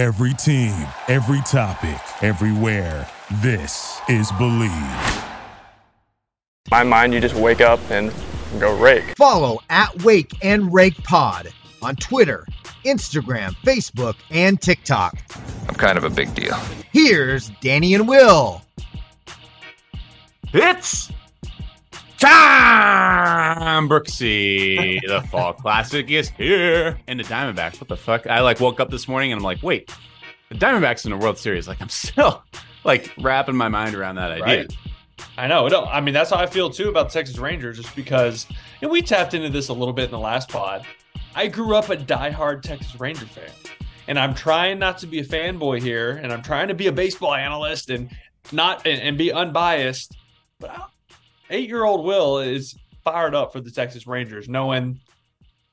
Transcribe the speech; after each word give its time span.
Every 0.00 0.32
team, 0.32 0.72
every 1.08 1.42
topic, 1.42 2.00
everywhere. 2.22 3.06
This 3.42 4.00
is 4.08 4.32
Believe. 4.32 4.72
my 6.70 6.82
mind, 6.84 7.12
you 7.12 7.20
just 7.20 7.34
wake 7.34 7.60
up 7.60 7.78
and 7.90 8.10
go 8.58 8.74
rake. 8.78 9.14
Follow 9.18 9.58
at 9.68 10.02
Wake 10.02 10.32
and 10.42 10.72
Rake 10.72 10.96
Pod 11.04 11.48
on 11.82 11.96
Twitter, 11.96 12.46
Instagram, 12.86 13.50
Facebook, 13.56 14.14
and 14.30 14.58
TikTok. 14.58 15.18
I'm 15.68 15.74
kind 15.74 15.98
of 15.98 16.04
a 16.04 16.10
big 16.10 16.34
deal. 16.34 16.56
Here's 16.92 17.50
Danny 17.60 17.92
and 17.92 18.08
Will. 18.08 18.62
It's 20.54 21.12
time, 22.20 23.88
Brooksy. 23.88 25.00
The 25.06 25.22
Fall 25.22 25.54
Classic 25.54 26.08
is 26.10 26.28
here, 26.28 26.98
and 27.08 27.18
the 27.18 27.24
Diamondbacks. 27.24 27.80
What 27.80 27.88
the 27.88 27.96
fuck? 27.96 28.26
I 28.26 28.40
like 28.40 28.60
woke 28.60 28.78
up 28.78 28.90
this 28.90 29.08
morning 29.08 29.32
and 29.32 29.38
I'm 29.38 29.44
like, 29.44 29.62
wait, 29.62 29.90
the 30.50 30.54
Diamondbacks 30.54 31.04
in 31.06 31.12
the 31.12 31.16
World 31.16 31.38
Series. 31.38 31.66
Like 31.66 31.80
I'm 31.80 31.88
still 31.90 32.42
like 32.84 33.12
wrapping 33.18 33.56
my 33.56 33.68
mind 33.68 33.94
around 33.94 34.16
that 34.16 34.30
idea. 34.30 34.44
Right. 34.44 34.76
I 35.36 35.46
know. 35.46 35.66
No, 35.68 35.84
I 35.84 36.00
mean, 36.00 36.14
that's 36.14 36.30
how 36.30 36.36
I 36.36 36.46
feel 36.46 36.70
too 36.70 36.88
about 36.88 37.08
the 37.08 37.14
Texas 37.14 37.38
Rangers, 37.38 37.78
just 37.78 37.96
because 37.96 38.46
and 38.82 38.90
we 38.90 39.02
tapped 39.02 39.34
into 39.34 39.48
this 39.48 39.68
a 39.68 39.72
little 39.72 39.94
bit 39.94 40.06
in 40.06 40.10
the 40.10 40.18
last 40.18 40.50
pod. 40.50 40.84
I 41.34 41.46
grew 41.46 41.74
up 41.74 41.88
a 41.88 41.96
diehard 41.96 42.62
Texas 42.62 42.98
Ranger 43.00 43.26
fan, 43.26 43.50
and 44.08 44.18
I'm 44.18 44.34
trying 44.34 44.78
not 44.78 44.98
to 44.98 45.06
be 45.06 45.20
a 45.20 45.24
fanboy 45.24 45.80
here, 45.80 46.12
and 46.22 46.32
I'm 46.32 46.42
trying 46.42 46.68
to 46.68 46.74
be 46.74 46.86
a 46.88 46.92
baseball 46.92 47.34
analyst 47.34 47.88
and 47.88 48.10
not 48.52 48.86
and, 48.86 49.00
and 49.00 49.16
be 49.16 49.32
unbiased. 49.32 50.16
But 50.58 50.90
eight 51.50 51.68
year 51.68 51.84
old 51.84 52.04
Will 52.04 52.38
is 52.38 52.74
fired 53.04 53.34
up 53.34 53.52
for 53.52 53.60
the 53.60 53.70
Texas 53.70 54.06
Rangers, 54.06 54.48
knowing 54.48 55.00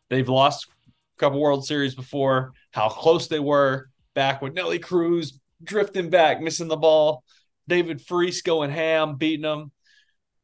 they've 0.09 0.27
lost 0.27 0.67
a 0.87 1.19
couple 1.19 1.39
World 1.39 1.65
Series 1.65 1.95
before, 1.95 2.53
how 2.71 2.89
close 2.89 3.27
they 3.27 3.39
were 3.39 3.89
back 4.13 4.41
with 4.41 4.53
Nelly 4.53 4.79
Cruz 4.79 5.39
drifting 5.63 6.09
back, 6.09 6.41
missing 6.41 6.67
the 6.67 6.75
ball. 6.75 7.23
David 7.67 8.01
Freese 8.01 8.41
going 8.41 8.71
ham, 8.71 9.15
beating 9.15 9.43
them. 9.43 9.71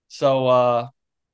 So 0.07 0.47
uh 0.47 0.87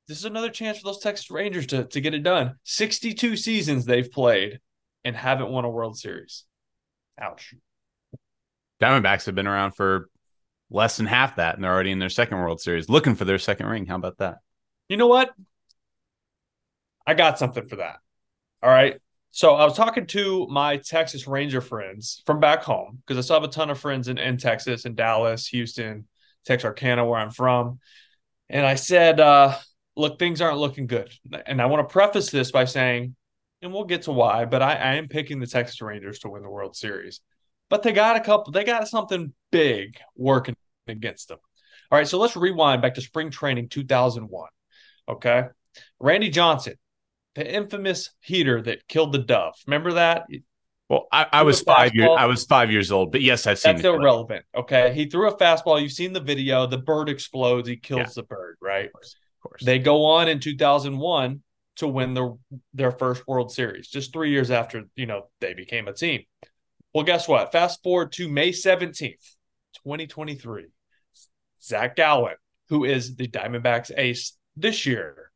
this 0.08 0.18
is 0.18 0.24
another 0.24 0.50
chance 0.50 0.78
for 0.78 0.86
those 0.86 0.98
Texas 0.98 1.30
Rangers 1.30 1.66
to, 1.68 1.84
to 1.84 2.00
get 2.00 2.14
it 2.14 2.24
done. 2.24 2.56
62 2.64 3.36
seasons 3.36 3.84
they've 3.84 4.10
played 4.10 4.58
and 5.04 5.14
haven't 5.14 5.50
won 5.50 5.64
a 5.64 5.70
World 5.70 5.96
Series. 5.96 6.44
Ouch. 7.20 7.54
Diamondbacks 8.82 9.26
have 9.26 9.36
been 9.36 9.46
around 9.46 9.76
for 9.76 10.09
less 10.70 10.96
than 10.96 11.06
half 11.06 11.36
that, 11.36 11.54
and 11.54 11.64
they're 11.64 11.72
already 11.72 11.90
in 11.90 11.98
their 11.98 12.08
second 12.08 12.38
World 12.38 12.60
Series, 12.60 12.88
looking 12.88 13.14
for 13.14 13.24
their 13.24 13.38
second 13.38 13.66
ring. 13.66 13.86
How 13.86 13.96
about 13.96 14.18
that? 14.18 14.38
You 14.88 14.96
know 14.96 15.08
what? 15.08 15.30
I 17.06 17.14
got 17.14 17.38
something 17.38 17.66
for 17.66 17.76
that. 17.76 17.96
All 18.62 18.70
right. 18.70 19.00
So 19.32 19.54
I 19.54 19.64
was 19.64 19.76
talking 19.76 20.06
to 20.06 20.46
my 20.48 20.76
Texas 20.78 21.26
Ranger 21.26 21.60
friends 21.60 22.22
from 22.26 22.40
back 22.40 22.62
home 22.62 22.98
because 23.06 23.16
I 23.16 23.20
still 23.24 23.40
have 23.40 23.48
a 23.48 23.52
ton 23.52 23.70
of 23.70 23.78
friends 23.78 24.08
in, 24.08 24.18
in 24.18 24.36
Texas, 24.38 24.84
in 24.84 24.94
Dallas, 24.94 25.46
Houston, 25.48 26.06
Texarkana, 26.44 27.04
where 27.04 27.18
I'm 27.18 27.30
from. 27.30 27.78
And 28.48 28.66
I 28.66 28.74
said, 28.74 29.20
uh, 29.20 29.56
look, 29.96 30.18
things 30.18 30.40
aren't 30.40 30.58
looking 30.58 30.88
good. 30.88 31.12
And 31.46 31.62
I 31.62 31.66
want 31.66 31.88
to 31.88 31.92
preface 31.92 32.30
this 32.30 32.50
by 32.50 32.64
saying, 32.64 33.14
and 33.62 33.72
we'll 33.72 33.84
get 33.84 34.02
to 34.02 34.12
why, 34.12 34.46
but 34.46 34.62
I, 34.62 34.74
I 34.74 34.94
am 34.94 35.06
picking 35.06 35.38
the 35.38 35.46
Texas 35.46 35.80
Rangers 35.80 36.20
to 36.20 36.28
win 36.28 36.42
the 36.42 36.50
World 36.50 36.74
Series. 36.74 37.20
But 37.68 37.82
they 37.84 37.92
got 37.92 38.16
a 38.16 38.20
couple, 38.20 38.52
they 38.52 38.64
got 38.64 38.88
something 38.88 39.32
big 39.52 39.96
working 40.16 40.56
against 40.90 41.28
them. 41.28 41.38
All 41.90 41.98
right, 41.98 42.06
so 42.06 42.18
let's 42.18 42.36
rewind 42.36 42.82
back 42.82 42.94
to 42.94 43.00
spring 43.00 43.30
training 43.30 43.68
2001. 43.68 44.48
Okay. 45.08 45.44
Randy 45.98 46.30
Johnson, 46.30 46.74
the 47.34 47.52
infamous 47.52 48.10
heater 48.20 48.62
that 48.62 48.86
killed 48.86 49.12
the 49.12 49.18
dove. 49.18 49.54
Remember 49.66 49.94
that? 49.94 50.26
Well, 50.88 51.06
I, 51.12 51.26
I 51.32 51.42
was 51.42 51.62
five 51.62 51.94
years 51.94 52.10
I 52.16 52.26
was 52.26 52.44
five 52.44 52.70
years 52.72 52.90
old, 52.90 53.12
but 53.12 53.22
yes, 53.22 53.46
I've 53.46 53.58
seen 53.58 53.76
That's 53.76 53.84
irrelevant. 53.84 54.44
Okay. 54.56 54.92
He 54.92 55.06
threw 55.06 55.28
a 55.28 55.36
fastball. 55.36 55.80
You've 55.80 55.92
seen 55.92 56.12
the 56.12 56.20
video. 56.20 56.66
The 56.66 56.78
bird 56.78 57.08
explodes. 57.08 57.68
He 57.68 57.76
kills 57.76 58.00
Yeah. 58.00 58.12
the 58.16 58.22
bird, 58.24 58.56
right? 58.60 58.86
Of 58.86 59.00
course. 59.40 59.62
They 59.64 59.78
go 59.78 60.04
on 60.04 60.28
in 60.28 60.40
2001 60.40 61.42
to 61.76 61.88
win 61.88 62.14
their 62.14 62.32
their 62.74 62.90
first 62.90 63.26
World 63.26 63.52
Series, 63.52 63.88
just 63.88 64.12
three 64.12 64.30
years 64.30 64.50
after, 64.50 64.84
you 64.96 65.06
know, 65.06 65.28
they 65.40 65.54
became 65.54 65.88
a 65.88 65.92
team. 65.92 66.24
Well, 66.92 67.04
guess 67.04 67.28
what? 67.28 67.52
Fast 67.52 67.82
forward 67.82 68.12
to 68.12 68.28
May 68.28 68.50
17th, 68.50 69.36
2023. 69.84 70.66
Zach 71.62 71.96
Gallen, 71.96 72.36
who 72.68 72.84
is 72.84 73.16
the 73.16 73.28
Diamondbacks 73.28 73.90
ace 73.96 74.36
this 74.56 74.86
year, 74.86 75.30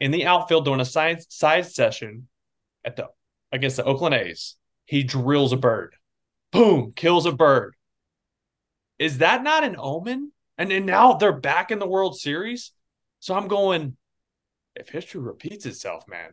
in 0.00 0.10
the 0.10 0.26
outfield 0.26 0.64
during 0.64 0.80
a 0.80 0.84
side, 0.84 1.22
side 1.30 1.66
session 1.66 2.28
at 2.84 2.96
the 2.96 3.08
against 3.52 3.76
the 3.76 3.84
Oakland 3.84 4.14
A's, 4.14 4.56
he 4.86 5.02
drills 5.02 5.52
a 5.52 5.56
bird. 5.56 5.94
Boom, 6.50 6.92
kills 6.96 7.26
a 7.26 7.32
bird. 7.32 7.74
Is 8.98 9.18
that 9.18 9.42
not 9.42 9.64
an 9.64 9.76
omen? 9.78 10.32
And 10.58 10.70
then 10.70 10.86
now 10.86 11.14
they're 11.14 11.32
back 11.32 11.70
in 11.70 11.78
the 11.78 11.88
World 11.88 12.18
Series. 12.18 12.72
So 13.20 13.34
I'm 13.34 13.48
going, 13.48 13.96
if 14.74 14.88
history 14.88 15.20
repeats 15.20 15.66
itself, 15.66 16.08
man, 16.08 16.30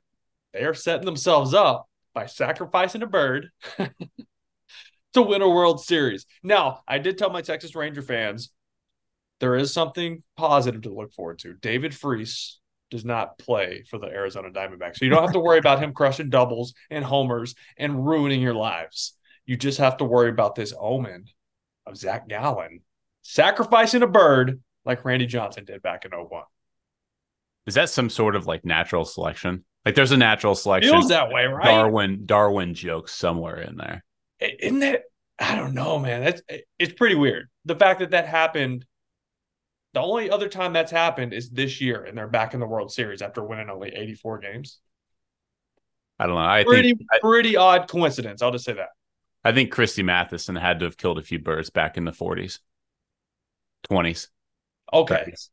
they 0.53 0.63
are 0.63 0.73
setting 0.73 1.05
themselves 1.05 1.53
up 1.53 1.87
by 2.13 2.25
sacrificing 2.25 3.03
a 3.03 3.07
bird 3.07 3.49
to 5.13 5.21
win 5.21 5.41
a 5.41 5.49
World 5.49 5.83
Series. 5.83 6.25
Now, 6.43 6.81
I 6.87 6.97
did 6.97 7.17
tell 7.17 7.29
my 7.29 7.41
Texas 7.41 7.75
Ranger 7.75 8.01
fans 8.01 8.51
there 9.39 9.55
is 9.55 9.73
something 9.73 10.23
positive 10.37 10.83
to 10.83 10.93
look 10.93 11.13
forward 11.13 11.39
to. 11.39 11.53
David 11.53 11.95
Freese 11.95 12.59
does 12.89 13.05
not 13.05 13.37
play 13.37 13.83
for 13.89 13.99
the 13.99 14.07
Arizona 14.07 14.49
Diamondbacks. 14.49 14.97
So 14.97 15.05
you 15.05 15.11
don't 15.11 15.21
have 15.21 15.33
to 15.33 15.39
worry 15.39 15.59
about 15.59 15.81
him 15.81 15.93
crushing 15.93 16.29
doubles 16.29 16.73
and 16.89 17.05
homers 17.05 17.55
and 17.77 18.05
ruining 18.05 18.41
your 18.41 18.55
lives. 18.55 19.13
You 19.45 19.57
just 19.57 19.77
have 19.79 19.97
to 19.97 20.05
worry 20.05 20.29
about 20.29 20.55
this 20.55 20.73
omen 20.77 21.25
of 21.85 21.97
Zach 21.97 22.27
Gallen 22.27 22.81
sacrificing 23.21 24.01
a 24.01 24.07
bird 24.07 24.61
like 24.85 25.05
Randy 25.05 25.25
Johnson 25.25 25.65
did 25.65 25.81
back 25.81 26.05
in 26.05 26.11
01. 26.11 26.43
Is 27.67 27.75
that 27.75 27.89
some 27.89 28.09
sort 28.09 28.35
of 28.35 28.47
like 28.47 28.65
natural 28.65 29.05
selection? 29.05 29.63
Like 29.85 29.95
there's 29.95 30.11
a 30.11 30.17
natural 30.17 30.55
selection. 30.55 30.91
Feels 30.91 31.09
that 31.09 31.31
way, 31.31 31.45
right? 31.45 31.65
Darwin 31.65 32.25
Darwin 32.25 32.73
jokes 32.73 33.13
somewhere 33.13 33.61
in 33.61 33.77
there. 33.77 34.03
Isn't 34.39 34.79
that? 34.79 35.03
I 35.37 35.55
don't 35.55 35.73
know, 35.73 35.99
man. 35.99 36.23
That's 36.23 36.41
it's 36.77 36.93
pretty 36.93 37.15
weird. 37.15 37.47
The 37.65 37.75
fact 37.75 37.99
that 37.99 38.11
that 38.11 38.27
happened. 38.27 38.85
The 39.93 40.01
only 40.01 40.29
other 40.29 40.47
time 40.49 40.73
that's 40.73 40.91
happened 40.91 41.33
is 41.33 41.49
this 41.49 41.81
year, 41.81 42.03
and 42.03 42.17
they're 42.17 42.27
back 42.27 42.53
in 42.53 42.59
the 42.59 42.67
World 42.67 42.91
Series 42.91 43.21
after 43.21 43.43
winning 43.43 43.69
only 43.69 43.89
84 43.89 44.39
games. 44.39 44.79
I 46.19 46.25
don't 46.27 46.35
know. 46.35 46.41
I 46.41 46.63
Pretty, 46.63 46.89
think 46.93 47.07
I, 47.11 47.19
pretty 47.19 47.55
odd 47.57 47.87
coincidence. 47.89 48.41
I'll 48.41 48.51
just 48.51 48.65
say 48.65 48.73
that. 48.73 48.89
I 49.43 49.51
think 49.51 49.71
Christy 49.71 50.03
Matheson 50.03 50.55
had 50.55 50.79
to 50.79 50.85
have 50.85 50.97
killed 50.97 51.17
a 51.17 51.23
few 51.23 51.39
birds 51.39 51.69
back 51.69 51.97
in 51.97 52.03
the 52.05 52.11
40s, 52.11 52.59
20s. 53.89 54.27
Okay, 54.93 55.23
30s. 55.31 55.49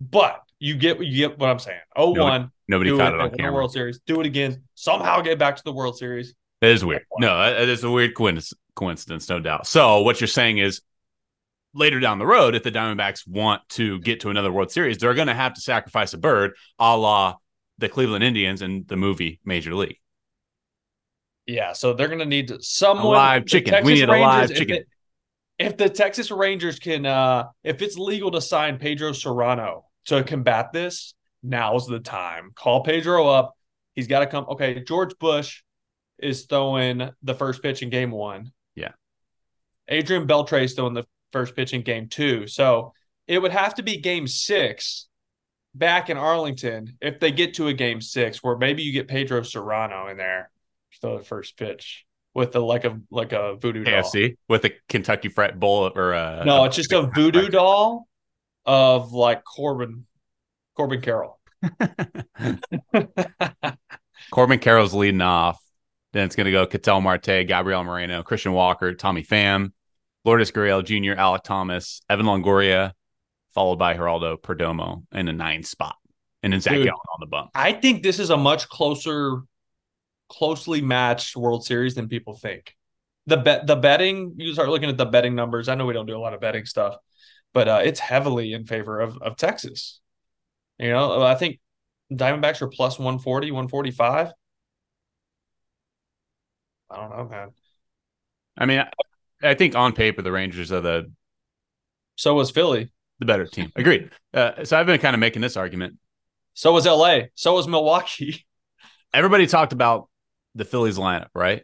but 0.00 0.42
you 0.58 0.76
get 0.76 1.02
you 1.02 1.28
get 1.28 1.38
what 1.38 1.48
I'm 1.48 1.58
saying. 1.58 1.80
Oh 1.96 2.10
one, 2.10 2.50
Nobody 2.68 2.90
do 2.90 2.98
caught 2.98 3.14
it, 3.14 3.16
it 3.16 3.20
on 3.20 3.30
camera. 3.30 3.54
World 3.54 3.72
Series. 3.72 4.00
Do 4.06 4.20
it 4.20 4.26
again. 4.26 4.62
Somehow 4.74 5.20
get 5.20 5.38
back 5.38 5.56
to 5.56 5.64
the 5.64 5.72
World 5.72 5.96
Series. 5.96 6.34
That 6.60 6.70
is 6.70 6.84
weird. 6.84 7.04
No, 7.18 7.38
that 7.38 7.68
is 7.68 7.82
a 7.84 7.90
weird 7.90 8.14
coincidence, 8.14 9.28
no 9.28 9.40
doubt. 9.40 9.66
So 9.66 10.02
what 10.02 10.20
you're 10.20 10.28
saying 10.28 10.58
is 10.58 10.82
later 11.74 12.00
down 12.00 12.18
the 12.18 12.26
road, 12.26 12.54
if 12.54 12.62
the 12.62 12.70
Diamondbacks 12.72 13.26
want 13.26 13.68
to 13.70 13.98
get 14.00 14.20
to 14.20 14.30
another 14.30 14.52
World 14.52 14.70
Series, 14.70 14.98
they're 14.98 15.14
going 15.14 15.26
to 15.28 15.34
have 15.34 15.54
to 15.54 15.60
sacrifice 15.60 16.12
a 16.12 16.18
bird, 16.18 16.52
a 16.78 16.96
la 16.96 17.36
the 17.78 17.88
Cleveland 17.88 18.22
Indians 18.24 18.62
in 18.62 18.84
the 18.86 18.96
movie 18.96 19.40
Major 19.44 19.74
League. 19.74 19.98
Yeah, 21.46 21.72
so 21.72 21.92
they're 21.92 22.08
going 22.08 22.20
to 22.20 22.24
need 22.26 22.52
someone. 22.62 23.14
live 23.16 23.46
chicken. 23.46 23.72
Texas 23.72 23.86
We 23.86 23.94
need 23.94 24.08
a 24.08 24.12
live 24.18 24.50
if 24.50 24.56
chicken. 24.58 24.76
it- 24.76 24.88
if 25.56 25.76
the 25.76 25.88
Texas 25.88 26.32
Rangers 26.32 26.80
can, 26.80 27.06
uh 27.06 27.44
if 27.62 27.80
it's 27.80 27.96
legal 27.96 28.32
to 28.32 28.40
sign 28.40 28.76
Pedro 28.78 29.10
Cerrano 29.12 29.82
to 30.06 30.24
combat 30.24 30.72
this, 30.72 31.14
now's 31.44 31.86
the 31.86 32.00
time. 32.00 32.50
Call 32.56 32.82
Pedro 32.82 33.28
up. 33.28 33.56
He's 33.94 34.08
got 34.08 34.18
to 34.20 34.26
come. 34.26 34.46
Okay, 34.48 34.82
George 34.82 35.16
Bush 35.20 35.62
is 36.18 36.46
throwing 36.46 37.08
the 37.22 37.34
first 37.34 37.62
pitch 37.62 37.82
in 37.82 37.90
Game 37.90 38.10
One. 38.10 38.50
Yeah. 38.74 38.92
Adrian 39.86 40.26
Beltre 40.26 40.64
is 40.64 40.74
throwing 40.74 40.94
the 40.94 41.04
first 41.34 41.56
pitch 41.56 41.74
in 41.74 41.82
Game 41.82 42.08
Two. 42.08 42.46
So 42.46 42.94
it 43.26 43.40
would 43.40 43.52
have 43.52 43.74
to 43.74 43.82
be 43.82 43.98
Game 43.98 44.26
Six 44.26 45.08
back 45.74 46.08
in 46.08 46.16
Arlington 46.16 46.96
if 47.00 47.18
they 47.18 47.32
get 47.32 47.54
to 47.54 47.66
a 47.68 47.74
Game 47.74 48.00
Six, 48.00 48.42
where 48.42 48.56
maybe 48.56 48.82
you 48.82 48.92
get 48.92 49.08
Pedro 49.08 49.40
Cerrano 49.40 50.10
in 50.10 50.16
there 50.16 50.50
to 50.92 51.00
throw 51.00 51.18
the 51.18 51.24
first 51.24 51.58
pitch 51.58 52.06
with 52.34 52.52
the 52.52 52.60
like 52.60 52.84
a 52.84 53.00
like 53.10 53.32
a 53.32 53.56
voodoo 53.56 53.84
doll. 53.84 54.02
AFC 54.02 54.36
with 54.48 54.64
a 54.64 54.72
Kentucky 54.88 55.28
Fret 55.28 55.58
Bowl 55.58 55.90
or 55.94 56.14
uh, 56.14 56.42
a 56.42 56.44
No, 56.44 56.64
it's 56.64 56.76
just 56.76 56.92
a 56.92 57.10
voodoo 57.14 57.48
doll 57.48 58.06
of 58.64 59.12
like 59.12 59.42
Corbin 59.44 60.06
Corbin 60.76 61.00
Carroll. 61.00 61.40
Corbin 64.30 64.58
Carroll's 64.60 64.94
leading 64.94 65.20
off. 65.20 65.60
Then 66.12 66.26
it's 66.26 66.36
going 66.36 66.44
to 66.44 66.52
go 66.52 66.64
Ketel 66.66 67.00
Marte, 67.00 67.44
Gabriel 67.46 67.82
Moreno, 67.82 68.22
Christian 68.22 68.52
Walker, 68.52 68.94
Tommy 68.94 69.24
Pham, 69.24 69.72
Lourdes 70.24 70.50
Gurriel 70.52 70.84
Jr., 70.84 71.18
Alek 71.20 71.42
Thomas, 71.42 72.00
Evan 72.08 72.26
Longoria, 72.26 72.92
followed 73.52 73.76
by 73.76 73.94
Geraldo 73.94 74.36
Perdomo 74.40 75.04
in 75.12 75.26
the 75.26 75.32
ninth 75.32 75.66
spot. 75.66 75.96
And 76.42 76.52
then 76.52 76.60
Zach 76.60 76.74
Dude. 76.74 76.86
Gallen 76.86 76.98
on 77.14 77.20
the 77.20 77.26
bump. 77.26 77.50
I 77.54 77.72
think 77.72 78.02
this 78.02 78.18
is 78.18 78.30
a 78.30 78.36
much 78.36 78.68
closer, 78.68 79.42
closely 80.28 80.80
matched 80.82 81.36
World 81.36 81.64
Series 81.64 81.94
than 81.94 82.08
people 82.08 82.34
think. 82.34 82.74
the 83.26 83.38
bet 83.38 83.66
the 83.66 83.76
betting 83.76 84.34
you 84.36 84.52
start 84.52 84.68
looking 84.68 84.90
at 84.90 84.98
the 84.98 85.06
betting 85.06 85.34
numbers. 85.34 85.68
I 85.68 85.74
know 85.74 85.86
we 85.86 85.94
don't 85.94 86.06
do 86.06 86.16
a 86.16 86.18
lot 86.18 86.34
of 86.34 86.40
betting 86.40 86.66
stuff, 86.66 86.96
but 87.54 87.68
uh, 87.68 87.80
it's 87.82 88.00
heavily 88.00 88.52
in 88.52 88.66
favor 88.66 89.00
of 89.00 89.16
of 89.22 89.36
Texas. 89.36 90.00
You 90.78 90.90
know, 90.90 91.22
I 91.22 91.34
think 91.34 91.60
Diamondbacks 92.12 92.60
are 92.62 92.68
plus 92.68 92.98
140, 92.98 93.50
145. 93.52 94.32
I 96.90 96.96
don't 96.96 97.10
know, 97.10 97.28
man. 97.28 97.50
I 98.56 98.66
mean, 98.66 98.84
I, 99.42 99.54
think 99.54 99.74
on 99.74 99.92
paper 99.92 100.22
the 100.22 100.32
Rangers 100.32 100.72
are 100.72 100.80
the 100.80 101.12
So 102.16 102.34
was 102.34 102.50
Philly. 102.50 102.90
the 103.18 103.26
better 103.26 103.46
team. 103.46 103.70
Agreed. 103.76 104.10
Uh, 104.32 104.64
so 104.64 104.78
I've 104.78 104.86
been 104.86 105.00
kind 105.00 105.14
of 105.14 105.20
making 105.20 105.42
this 105.42 105.56
argument. 105.56 105.98
So 106.54 106.72
was 106.72 106.86
LA. 106.86 107.22
So 107.34 107.54
was 107.54 107.68
Milwaukee. 107.68 108.46
Everybody 109.14 109.46
talked 109.46 109.72
about 109.72 110.08
the 110.54 110.64
Phillies 110.64 110.98
lineup, 110.98 111.28
right? 111.34 111.62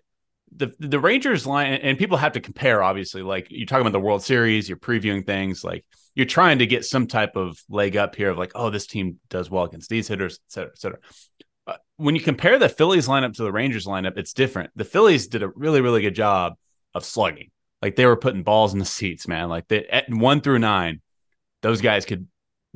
The 0.57 0.75
the 0.81 0.99
Rangers 0.99 1.47
line, 1.47 1.75
and 1.75 1.97
people 1.97 2.17
have 2.17 2.33
to 2.33 2.41
compare. 2.41 2.83
Obviously, 2.83 3.23
like 3.23 3.47
you're 3.51 3.67
talking 3.67 3.83
about 3.83 3.93
the 3.93 4.01
World 4.01 4.23
Series, 4.23 4.69
you're 4.69 4.79
previewing 4.79 5.25
things, 5.25 5.63
like 5.63 5.85
you're 6.15 6.27
trying 6.27 6.59
to 6.59 6.67
get 6.67 6.85
some 6.85 7.07
type 7.07 7.37
of 7.37 7.63
leg 7.69 7.97
up 7.97 8.17
here 8.17 8.31
of 8.31 8.39
like, 8.39 8.53
oh, 8.55 8.71
this 8.71 8.87
team 8.87 9.19
does 9.29 9.49
well 9.49 9.65
against 9.65 9.89
these 9.89 10.09
hitters, 10.09 10.35
et 10.35 10.53
cetera, 10.53 10.71
et 10.73 10.79
cetera. 10.79 10.99
Uh, 11.67 11.77
when 11.97 12.17
you 12.17 12.21
compare 12.21 12.59
the 12.59 12.69
Phillies 12.69 13.07
lineup 13.07 13.35
to 13.35 13.45
the 13.45 13.53
Rangers 13.53 13.87
lineup, 13.87 14.17
it's 14.17 14.33
different. 14.33 14.71
The 14.75 14.85
Phillies 14.85 15.29
did 15.29 15.43
a 15.43 15.49
really, 15.49 15.81
really 15.81 16.03
good 16.03 16.15
job 16.17 16.55
of 16.95 17.05
slugging. 17.05 17.51
Like 17.83 17.97
they 17.97 18.07
were 18.07 18.17
putting 18.17 18.43
balls 18.43 18.73
in 18.73 18.79
the 18.79 18.85
seats, 18.85 19.27
man. 19.27 19.49
Like 19.49 19.69
they, 19.69 19.87
at 19.87 20.11
one 20.11 20.41
through 20.41 20.59
nine, 20.59 21.01
those 21.63 21.81
guys 21.81 22.05
could 22.05 22.27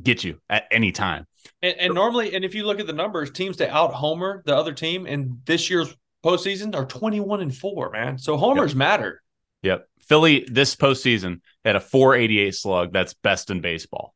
get 0.03 0.25
you 0.25 0.41
at 0.49 0.65
any 0.71 0.93
time. 0.93 1.27
And, 1.63 1.77
and 1.79 1.95
normally, 1.95 2.35
and 2.35 2.45
if 2.45 2.55
you 2.55 2.65
look 2.67 2.81
at 2.81 2.87
the 2.87 2.93
numbers, 2.93 3.31
teams 3.31 3.59
to 3.59 3.71
out 3.71 3.93
homer 3.93 4.43
the 4.47 4.57
other 4.57 4.73
team 4.73 5.07
in 5.07 5.41
this 5.45 5.69
year's 5.69 5.95
postseason 6.25 6.75
are 6.75 6.87
21 6.87 7.41
and 7.43 7.55
4, 7.55 7.91
man. 7.91 8.19
So 8.19 8.37
homers 8.37 8.73
Yep. 8.73 8.79
matter. 8.79 9.23
Yep. 9.63 9.89
Philly 10.01 10.47
this 10.51 10.77
postseason 10.77 11.41
had 11.65 11.77
a 11.77 11.81
488 11.81 12.55
slug. 12.55 12.93
That's 12.93 13.15
best 13.15 13.51
in 13.51 13.61
baseball. 13.61 14.15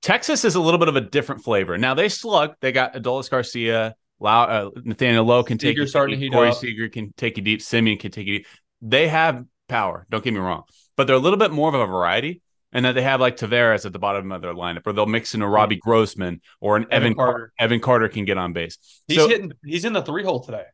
Texas 0.00 0.44
is 0.44 0.54
a 0.54 0.60
little 0.60 0.78
bit 0.78 0.88
of 0.88 0.96
a 0.96 1.00
different 1.00 1.42
flavor. 1.42 1.76
Now 1.76 1.94
they 1.94 2.08
slug. 2.08 2.54
They 2.60 2.72
got 2.72 2.94
Adolis 2.94 3.28
Garcia, 3.30 3.94
Lau, 4.20 4.44
uh, 4.44 4.70
Nathaniel 4.84 5.24
Lowe 5.24 5.42
can 5.42 5.58
take 5.58 5.70
Seager 5.70 5.82
you 5.82 5.86
starting 5.86 6.14
to 6.14 6.16
deep. 6.20 6.32
heat 6.32 6.36
Corey 6.36 6.48
up. 6.50 6.56
Seager 6.56 6.88
can 6.88 7.12
take 7.16 7.36
you 7.36 7.42
deep. 7.42 7.60
Semien 7.60 7.98
can 7.98 8.10
take 8.10 8.26
you 8.26 8.38
deep. 8.38 8.46
They 8.82 9.08
have 9.08 9.44
power. 9.68 10.06
Don't 10.10 10.24
get 10.24 10.32
me 10.34 10.40
wrong, 10.40 10.64
but 10.96 11.06
they're 11.06 11.16
a 11.16 11.20
little 11.20 11.38
bit 11.38 11.52
more 11.52 11.68
of 11.68 11.74
a 11.74 11.86
variety. 11.86 12.42
And 12.70 12.84
that 12.84 12.92
they 12.94 13.02
have 13.02 13.18
like 13.18 13.38
Taveras 13.38 13.86
at 13.86 13.94
the 13.94 13.98
bottom 13.98 14.30
of 14.30 14.42
their 14.42 14.52
lineup, 14.52 14.82
or 14.86 14.92
they'll 14.92 15.06
mix 15.06 15.34
in 15.34 15.40
a 15.40 15.48
Robbie 15.48 15.76
Grossman 15.76 16.42
or 16.60 16.76
an 16.76 16.82
Evan, 16.90 16.94
Evan 17.12 17.14
Carter. 17.14 17.32
Carter. 17.32 17.52
Evan 17.58 17.80
Carter 17.80 18.08
can 18.10 18.24
get 18.26 18.36
on 18.36 18.52
base. 18.52 18.76
He's 19.06 19.16
So- 19.16 19.26
hitting. 19.28 19.52
He's 19.64 19.86
in 19.86 19.94
the 19.94 20.02
three 20.02 20.22
hole 20.22 20.40
today. 20.44 20.64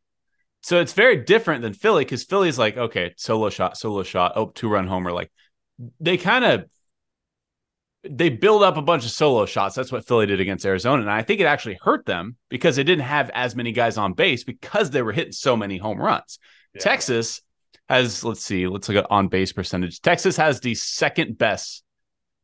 so 0.62 0.80
it's 0.80 0.92
very 0.92 1.18
different 1.18 1.62
than 1.62 1.72
Philly 1.72 2.04
because 2.04 2.24
Philly's 2.24 2.58
like, 2.58 2.76
okay, 2.76 3.14
solo 3.16 3.48
shot, 3.48 3.76
solo 3.76 4.02
shot, 4.02 4.32
oh, 4.34 4.46
two 4.46 4.68
run 4.68 4.88
homer. 4.88 5.12
Like 5.12 5.30
they 6.00 6.16
kind 6.16 6.44
of 6.44 6.64
they 8.02 8.28
build 8.28 8.62
up 8.64 8.76
a 8.76 8.82
bunch 8.82 9.04
of 9.04 9.10
solo 9.12 9.46
shots. 9.46 9.76
That's 9.76 9.92
what 9.92 10.04
Philly 10.06 10.26
did 10.26 10.40
against 10.40 10.66
Arizona. 10.66 11.00
And 11.02 11.10
I 11.10 11.22
think 11.22 11.40
it 11.40 11.44
actually 11.46 11.78
hurt 11.80 12.04
them 12.06 12.36
because 12.50 12.74
they 12.76 12.82
didn't 12.84 13.04
have 13.04 13.30
as 13.34 13.54
many 13.54 13.70
guys 13.72 13.96
on 13.98 14.14
base 14.14 14.42
because 14.42 14.90
they 14.90 15.00
were 15.00 15.12
hitting 15.12 15.32
so 15.32 15.56
many 15.56 15.78
home 15.78 15.98
runs. 16.00 16.38
Texas 16.78 17.40
has, 17.88 18.24
let's 18.24 18.42
see, 18.44 18.66
let's 18.66 18.88
look 18.88 18.98
at 18.98 19.10
on 19.10 19.28
base 19.28 19.52
percentage. 19.52 20.00
Texas 20.00 20.36
has 20.36 20.60
the 20.60 20.74
second 20.74 21.38
best 21.38 21.82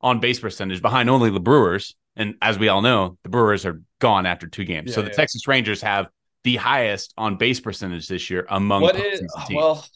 on 0.00 0.20
base 0.20 0.40
percentage 0.40 0.82
behind 0.82 1.08
only 1.10 1.30
the 1.30 1.40
Brewers. 1.40 1.94
And 2.16 2.34
as 2.42 2.58
we 2.58 2.68
all 2.68 2.82
know, 2.82 3.16
the 3.22 3.28
Brewers 3.28 3.64
are 3.64 3.80
gone 4.00 4.26
after 4.26 4.46
two 4.46 4.64
games. 4.64 4.92
so 4.94 5.02
the 5.02 5.08
yeah. 5.08 5.14
Texas 5.14 5.46
Rangers 5.46 5.80
have 5.82 6.08
the 6.44 6.56
highest 6.56 7.12
on 7.16 7.36
base 7.36 7.60
percentage 7.60 8.08
this 8.08 8.30
year 8.30 8.46
among 8.48 8.82
What 8.82 8.96
is 8.96 9.20
teams. 9.46 9.56
well? 9.56 9.86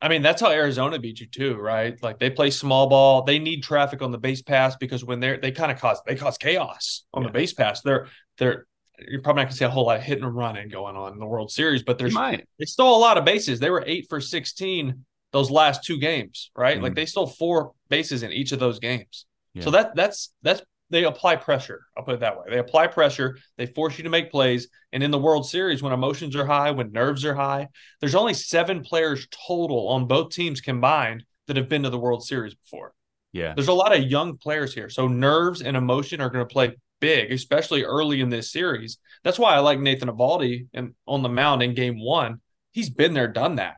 I 0.00 0.08
mean, 0.08 0.22
that's 0.22 0.40
how 0.42 0.50
Arizona 0.50 0.98
beat 0.98 1.20
you 1.20 1.26
too, 1.26 1.54
right? 1.54 2.00
Like 2.02 2.18
they 2.18 2.28
play 2.30 2.50
small 2.50 2.88
ball. 2.88 3.22
They 3.22 3.38
need 3.38 3.62
traffic 3.62 4.02
on 4.02 4.10
the 4.10 4.18
base 4.18 4.42
pass 4.42 4.74
because 4.76 5.04
when 5.04 5.20
they're 5.20 5.38
they 5.38 5.52
kind 5.52 5.70
of 5.70 5.78
cause 5.80 6.00
they 6.06 6.16
cause 6.16 6.36
chaos 6.38 7.04
on 7.14 7.22
Yeah. 7.22 7.28
the 7.28 7.32
base 7.32 7.52
pass. 7.52 7.82
They're 7.82 8.08
they're 8.38 8.66
you're 8.98 9.22
probably 9.22 9.42
not 9.42 9.48
gonna 9.48 9.56
see 9.56 9.64
a 9.64 9.70
whole 9.70 9.86
lot 9.86 9.96
of 9.96 10.02
hitting 10.02 10.24
and 10.24 10.34
running 10.34 10.68
going 10.68 10.96
on 10.96 11.12
in 11.12 11.18
the 11.18 11.26
World 11.26 11.50
Series, 11.50 11.82
but 11.82 11.98
there's 11.98 12.14
might. 12.14 12.46
they 12.58 12.64
stole 12.64 12.96
a 12.96 13.00
lot 13.00 13.18
of 13.18 13.24
bases. 13.24 13.58
They 13.60 13.70
were 13.70 13.84
eight 13.86 14.06
for 14.08 14.20
sixteen 14.20 15.04
those 15.32 15.50
last 15.50 15.82
two 15.82 15.98
games, 15.98 16.50
right? 16.54 16.78
Mhm. 16.78 16.82
Like 16.82 16.94
they 16.94 17.06
stole 17.06 17.26
four 17.26 17.72
bases 17.88 18.22
in 18.22 18.32
each 18.32 18.52
of 18.52 18.58
those 18.58 18.78
games. 18.78 19.26
Yeah. 19.54 19.64
So 19.64 19.70
that 19.70 19.94
that's 19.96 20.32
that's 20.42 20.62
they 20.90 21.04
apply 21.04 21.36
pressure. 21.36 21.86
I'll 21.96 22.04
put 22.04 22.14
it 22.14 22.20
that 22.20 22.36
way. 22.36 22.44
They 22.50 22.58
apply 22.58 22.88
pressure. 22.88 23.38
They 23.56 23.64
force 23.64 23.96
you 23.96 24.04
to 24.04 24.10
make 24.10 24.30
plays. 24.30 24.68
And 24.92 25.02
in 25.02 25.10
the 25.10 25.18
World 25.18 25.48
Series, 25.48 25.82
when 25.82 25.94
emotions 25.94 26.36
are 26.36 26.44
high, 26.44 26.70
when 26.70 26.92
nerves 26.92 27.24
are 27.24 27.34
high, 27.34 27.68
there's 28.00 28.14
only 28.14 28.34
seven 28.34 28.82
players 28.82 29.26
total 29.48 29.88
on 29.88 30.06
both 30.06 30.32
teams 30.34 30.60
combined 30.60 31.24
that 31.46 31.56
have 31.56 31.70
been 31.70 31.84
to 31.84 31.90
the 31.90 31.98
World 31.98 32.22
Series 32.26 32.54
before. 32.54 32.92
Yeah. 33.32 33.54
There's 33.54 33.68
a 33.68 33.72
lot 33.72 33.96
of 33.96 34.04
young 34.04 34.36
players 34.36 34.74
here. 34.74 34.90
So 34.90 35.08
nerves 35.08 35.62
and 35.62 35.78
emotion 35.78 36.20
are 36.20 36.28
going 36.28 36.46
to 36.46 36.52
play 36.52 36.76
big, 37.02 37.30
especially 37.32 37.82
early 37.84 38.20
in 38.22 38.30
this 38.30 38.50
series. 38.50 38.96
That's 39.24 39.38
why 39.38 39.54
I 39.54 39.58
like 39.58 39.78
Nathan 39.80 40.08
Eovaldi 40.08 40.68
and 40.72 40.94
on 41.06 41.22
the 41.22 41.28
mound 41.28 41.62
in 41.62 41.74
game 41.74 42.00
one. 42.02 42.40
He's 42.70 42.88
been 42.88 43.12
there, 43.12 43.28
done 43.28 43.56
that. 43.56 43.76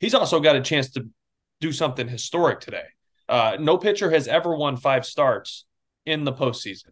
He's 0.00 0.14
also 0.14 0.40
got 0.40 0.56
a 0.56 0.62
chance 0.62 0.90
to 0.92 1.08
do 1.60 1.72
something 1.72 2.08
historic 2.08 2.60
today. 2.60 2.84
Uh, 3.28 3.56
no 3.60 3.76
pitcher 3.76 4.10
has 4.10 4.26
ever 4.28 4.56
won 4.56 4.76
five 4.76 5.04
starts 5.04 5.66
in 6.06 6.24
the 6.24 6.32
postseason. 6.32 6.90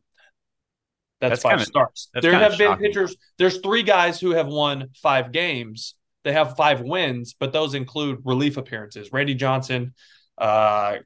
That's, 1.21 1.33
That's 1.33 1.43
five 1.43 1.51
kinda- 1.53 1.65
starts. 1.67 2.09
that's 2.13 2.25
There 2.25 2.33
have 2.35 2.59
been 2.59 2.77
pitchers. 2.79 3.15
There's 3.39 3.59
three 3.61 3.83
guys 3.83 4.21
who 4.21 4.31
have 4.33 4.49
won 4.49 4.89
five 5.03 5.33
games. 5.33 5.95
They 6.25 6.33
have 6.33 6.57
five 6.57 6.81
wins, 6.81 7.35
but 7.39 7.53
those 7.53 7.75
include 7.75 8.19
relief 8.25 8.57
appearances. 8.57 9.11
Randy 9.13 9.35
Johnson. 9.35 9.95
Uh, 10.39 10.99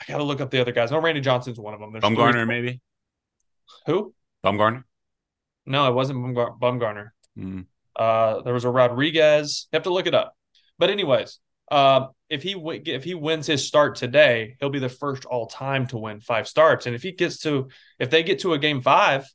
I 0.00 0.04
got 0.08 0.18
to 0.18 0.24
look 0.24 0.40
up 0.40 0.50
the 0.50 0.60
other 0.60 0.72
guys. 0.72 0.90
No, 0.90 1.00
Randy 1.00 1.20
Johnson's 1.20 1.58
one 1.58 1.74
of 1.74 1.80
them. 1.80 1.92
There's 1.92 2.04
three- 2.04 2.16
Bumgarner, 2.16 2.46
maybe. 2.46 2.80
Who? 3.86 4.14
Bumgarner. 4.44 4.84
No, 5.64 5.88
it 5.88 5.94
wasn't 5.94 6.18
Bumgar- 6.20 6.58
Bumgarner. 6.58 7.08
Mm. 7.38 7.66
Uh, 7.94 8.42
there 8.42 8.54
was 8.54 8.64
a 8.64 8.70
Rodriguez. 8.70 9.68
You 9.72 9.76
have 9.76 9.84
to 9.84 9.92
look 9.92 10.06
it 10.06 10.14
up. 10.14 10.36
But 10.78 10.90
anyways, 10.90 11.38
uh, 11.70 12.08
if 12.28 12.42
he 12.42 12.54
w- 12.54 12.82
if 12.84 13.04
he 13.04 13.14
wins 13.14 13.46
his 13.46 13.66
start 13.66 13.96
today, 13.96 14.56
he'll 14.60 14.70
be 14.70 14.78
the 14.78 14.88
first 14.88 15.24
all 15.24 15.46
time 15.46 15.86
to 15.88 15.98
win 15.98 16.20
five 16.20 16.46
starts. 16.46 16.86
And 16.86 16.94
if 16.94 17.02
he 17.02 17.12
gets 17.12 17.40
to 17.40 17.68
if 17.98 18.10
they 18.10 18.22
get 18.22 18.40
to 18.40 18.52
a 18.52 18.58
game 18.58 18.82
five, 18.82 19.26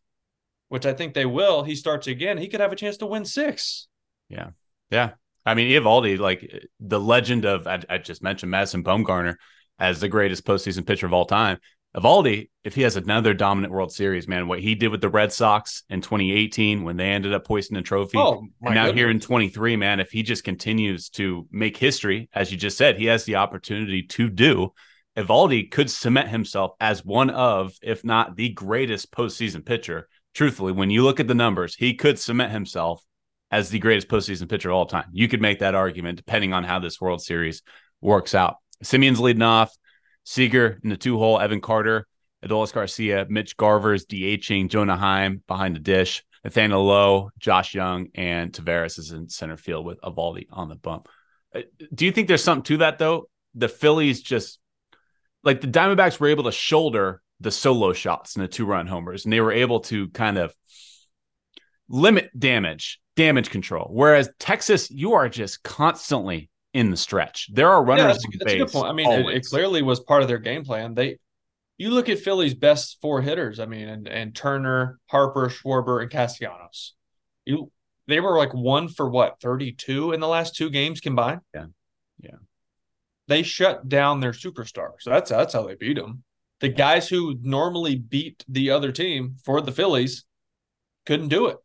which 0.69 0.85
I 0.85 0.93
think 0.93 1.13
they 1.13 1.25
will, 1.25 1.63
he 1.63 1.75
starts 1.75 2.07
again. 2.07 2.37
He 2.37 2.47
could 2.47 2.61
have 2.61 2.71
a 2.71 2.77
chance 2.77 2.97
to 2.97 3.05
win 3.05 3.25
six. 3.25 3.87
Yeah. 4.29 4.51
Yeah. 4.89 5.11
I 5.45 5.55
mean, 5.55 5.69
Eovaldi, 5.71 6.19
like 6.19 6.49
the 6.79 6.99
legend 6.99 7.45
of, 7.45 7.67
I, 7.67 7.81
I 7.89 7.97
just 7.97 8.23
mentioned 8.23 8.51
Madison 8.51 8.83
Bumgarner 8.83 9.35
as 9.79 9.99
the 9.99 10.07
greatest 10.07 10.45
postseason 10.45 10.85
pitcher 10.85 11.07
of 11.07 11.13
all 11.13 11.25
time. 11.25 11.57
Eovaldi, 11.95 12.49
if 12.63 12.73
he 12.73 12.83
has 12.83 12.95
another 12.95 13.33
dominant 13.33 13.73
World 13.73 13.91
Series, 13.91 14.27
man, 14.27 14.47
what 14.47 14.61
he 14.61 14.75
did 14.75 14.89
with 14.89 15.01
the 15.01 15.09
Red 15.09 15.33
Sox 15.33 15.83
in 15.89 16.01
2018 16.01 16.83
when 16.83 16.95
they 16.95 17.09
ended 17.09 17.33
up 17.33 17.45
hoisting 17.45 17.77
a 17.77 17.81
trophy. 17.81 18.17
Oh, 18.17 18.47
and 18.61 18.75
now 18.75 18.85
goodness. 18.85 18.99
here 18.99 19.09
in 19.09 19.19
23, 19.19 19.75
man, 19.75 19.99
if 19.99 20.11
he 20.11 20.23
just 20.23 20.45
continues 20.45 21.09
to 21.09 21.47
make 21.51 21.75
history, 21.75 22.29
as 22.33 22.51
you 22.51 22.57
just 22.57 22.77
said, 22.77 22.97
he 22.97 23.05
has 23.05 23.25
the 23.25 23.35
opportunity 23.35 24.03
to 24.03 24.29
do. 24.29 24.73
Eovaldi 25.17 25.69
could 25.69 25.91
cement 25.91 26.29
himself 26.29 26.71
as 26.79 27.03
one 27.03 27.29
of, 27.29 27.73
if 27.81 28.05
not 28.05 28.37
the 28.37 28.49
greatest 28.49 29.11
postseason 29.11 29.65
pitcher. 29.65 30.07
Truthfully, 30.33 30.71
when 30.71 30.89
you 30.89 31.03
look 31.03 31.19
at 31.19 31.27
the 31.27 31.35
numbers, 31.35 31.75
he 31.75 31.95
could 31.95 32.17
cement 32.17 32.53
himself 32.53 33.03
as 33.51 33.69
the 33.69 33.79
greatest 33.79 34.07
postseason 34.07 34.47
pitcher 34.47 34.69
of 34.69 34.75
all 34.75 34.85
time. 34.85 35.09
You 35.11 35.27
could 35.27 35.41
make 35.41 35.59
that 35.59 35.75
argument 35.75 36.15
depending 36.15 36.53
on 36.53 36.63
how 36.63 36.79
this 36.79 37.01
World 37.01 37.21
Series 37.21 37.63
works 37.99 38.33
out. 38.33 38.55
Semien's 38.81 39.19
leading 39.19 39.41
off, 39.41 39.75
Seager 40.23 40.79
in 40.83 40.89
the 40.89 40.97
two 40.97 41.17
hole, 41.17 41.39
Evan 41.39 41.61
Carter, 41.61 42.07
Adolis 42.45 42.73
Garcia, 42.73 43.25
Mitch 43.29 43.55
Garver's 43.57 44.05
DHing, 44.05 44.69
Jonah 44.69 44.97
Heim 44.97 45.43
behind 45.47 45.75
the 45.75 45.79
dish, 45.79 46.23
Nathaniel 46.43 46.85
Lowe, 46.85 47.29
Josh 47.39 47.75
Jung, 47.75 48.07
and 48.15 48.51
Taveras 48.51 48.97
is 48.97 49.11
in 49.11 49.29
center 49.29 49.57
field 49.57 49.85
with 49.85 50.01
Eovaldi 50.01 50.47
on 50.51 50.69
the 50.69 50.75
bump. 50.75 51.07
Uh, 51.53 51.61
Do 51.93 52.05
you 52.05 52.11
think 52.11 52.27
there's 52.27 52.43
something 52.43 52.63
to 52.63 52.77
that 52.77 52.97
though? 52.97 53.29
The 53.55 53.69
Phillies 53.69 54.21
just 54.21 54.59
like 55.43 55.61
the 55.61 55.67
Diamondbacks 55.67 56.19
were 56.19 56.27
able 56.27 56.45
to 56.45 56.51
shoulder 56.51 57.21
the 57.39 57.51
solo 57.51 57.93
shots 57.93 58.35
and 58.35 58.43
the 58.43 58.47
two 58.47 58.65
run 58.65 58.87
homers, 58.87 59.25
and 59.25 59.33
they 59.33 59.41
were 59.41 59.51
able 59.51 59.81
to 59.81 60.09
kind 60.09 60.37
of 60.37 60.53
limit 61.89 62.29
damage, 62.37 63.01
damage 63.15 63.49
control. 63.49 63.89
Whereas 63.91 64.29
Texas, 64.39 64.89
you 64.89 65.13
are 65.13 65.27
just 65.27 65.63
constantly 65.63 66.49
in 66.73 66.91
the 66.91 66.97
stretch. 66.97 67.49
There 67.53 67.69
are 67.69 67.83
runners 67.83 68.01
Yeah, 68.01 68.07
that's, 68.07 68.25
that's 68.39 68.53
a 68.53 68.57
good 68.57 68.71
point. 68.71 68.87
I 68.87 68.93
mean, 68.93 69.11
it, 69.11 69.35
it 69.35 69.45
clearly 69.45 69.81
was 69.81 69.99
part 69.99 70.21
of 70.21 70.27
their 70.27 70.37
game 70.37 70.63
plan. 70.63 70.93
They, 70.93 71.17
you 71.77 71.89
look 71.89 72.09
at 72.09 72.19
Philly's 72.19 72.53
best 72.53 72.97
four 73.01 73.21
hitters. 73.21 73.59
I 73.59 73.65
mean, 73.65 73.89
and, 73.89 74.07
and 74.07 74.35
Turner, 74.35 74.99
Harper, 75.07 75.49
Schwarber, 75.49 76.01
and 76.01 76.09
Castellanos. 76.09 76.93
You, 77.45 77.71
they 78.07 78.19
were 78.19 78.37
like 78.37 78.53
one 78.53 78.87
for 78.87 79.09
what 79.09 79.39
thirty 79.41 79.71
two 79.71 80.11
in 80.11 80.19
the 80.19 80.27
last 80.27 80.55
two 80.55 80.69
games 80.69 81.01
combined. 81.01 81.41
Yeah. 81.53 81.65
Yeah. 82.19 82.37
They 83.27 83.43
shut 83.43 83.89
down 83.89 84.19
their 84.19 84.31
superstar. 84.31 84.91
So 84.99 85.09
that's 85.09 85.29
that's 85.29 85.53
how 85.53 85.65
they 85.65 85.75
beat 85.75 85.97
them. 85.97 86.23
The 86.59 86.69
guys 86.69 87.09
who 87.09 87.37
normally 87.41 87.95
beat 87.95 88.45
the 88.47 88.69
other 88.69 88.91
team 88.91 89.37
for 89.43 89.61
the 89.61 89.71
Phillies 89.71 90.25
couldn't 91.05 91.29
do 91.29 91.47
it. 91.47 91.57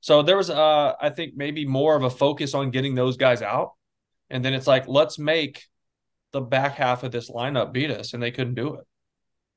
So 0.00 0.22
there 0.22 0.36
was, 0.36 0.50
uh, 0.50 0.94
I 1.00 1.10
think, 1.10 1.34
maybe 1.36 1.64
more 1.64 1.94
of 1.94 2.02
a 2.02 2.10
focus 2.10 2.54
on 2.54 2.72
getting 2.72 2.96
those 2.96 3.16
guys 3.16 3.40
out 3.40 3.74
And 4.32 4.44
then 4.44 4.54
it's 4.54 4.66
like, 4.66 4.88
let's 4.88 5.18
make 5.18 5.64
the 6.32 6.40
back 6.40 6.76
half 6.76 7.04
of 7.04 7.12
this 7.12 7.30
lineup 7.30 7.72
beat 7.72 7.90
us, 7.90 8.14
and 8.14 8.22
they 8.22 8.30
couldn't 8.30 8.54
do 8.54 8.74
it. 8.74 8.84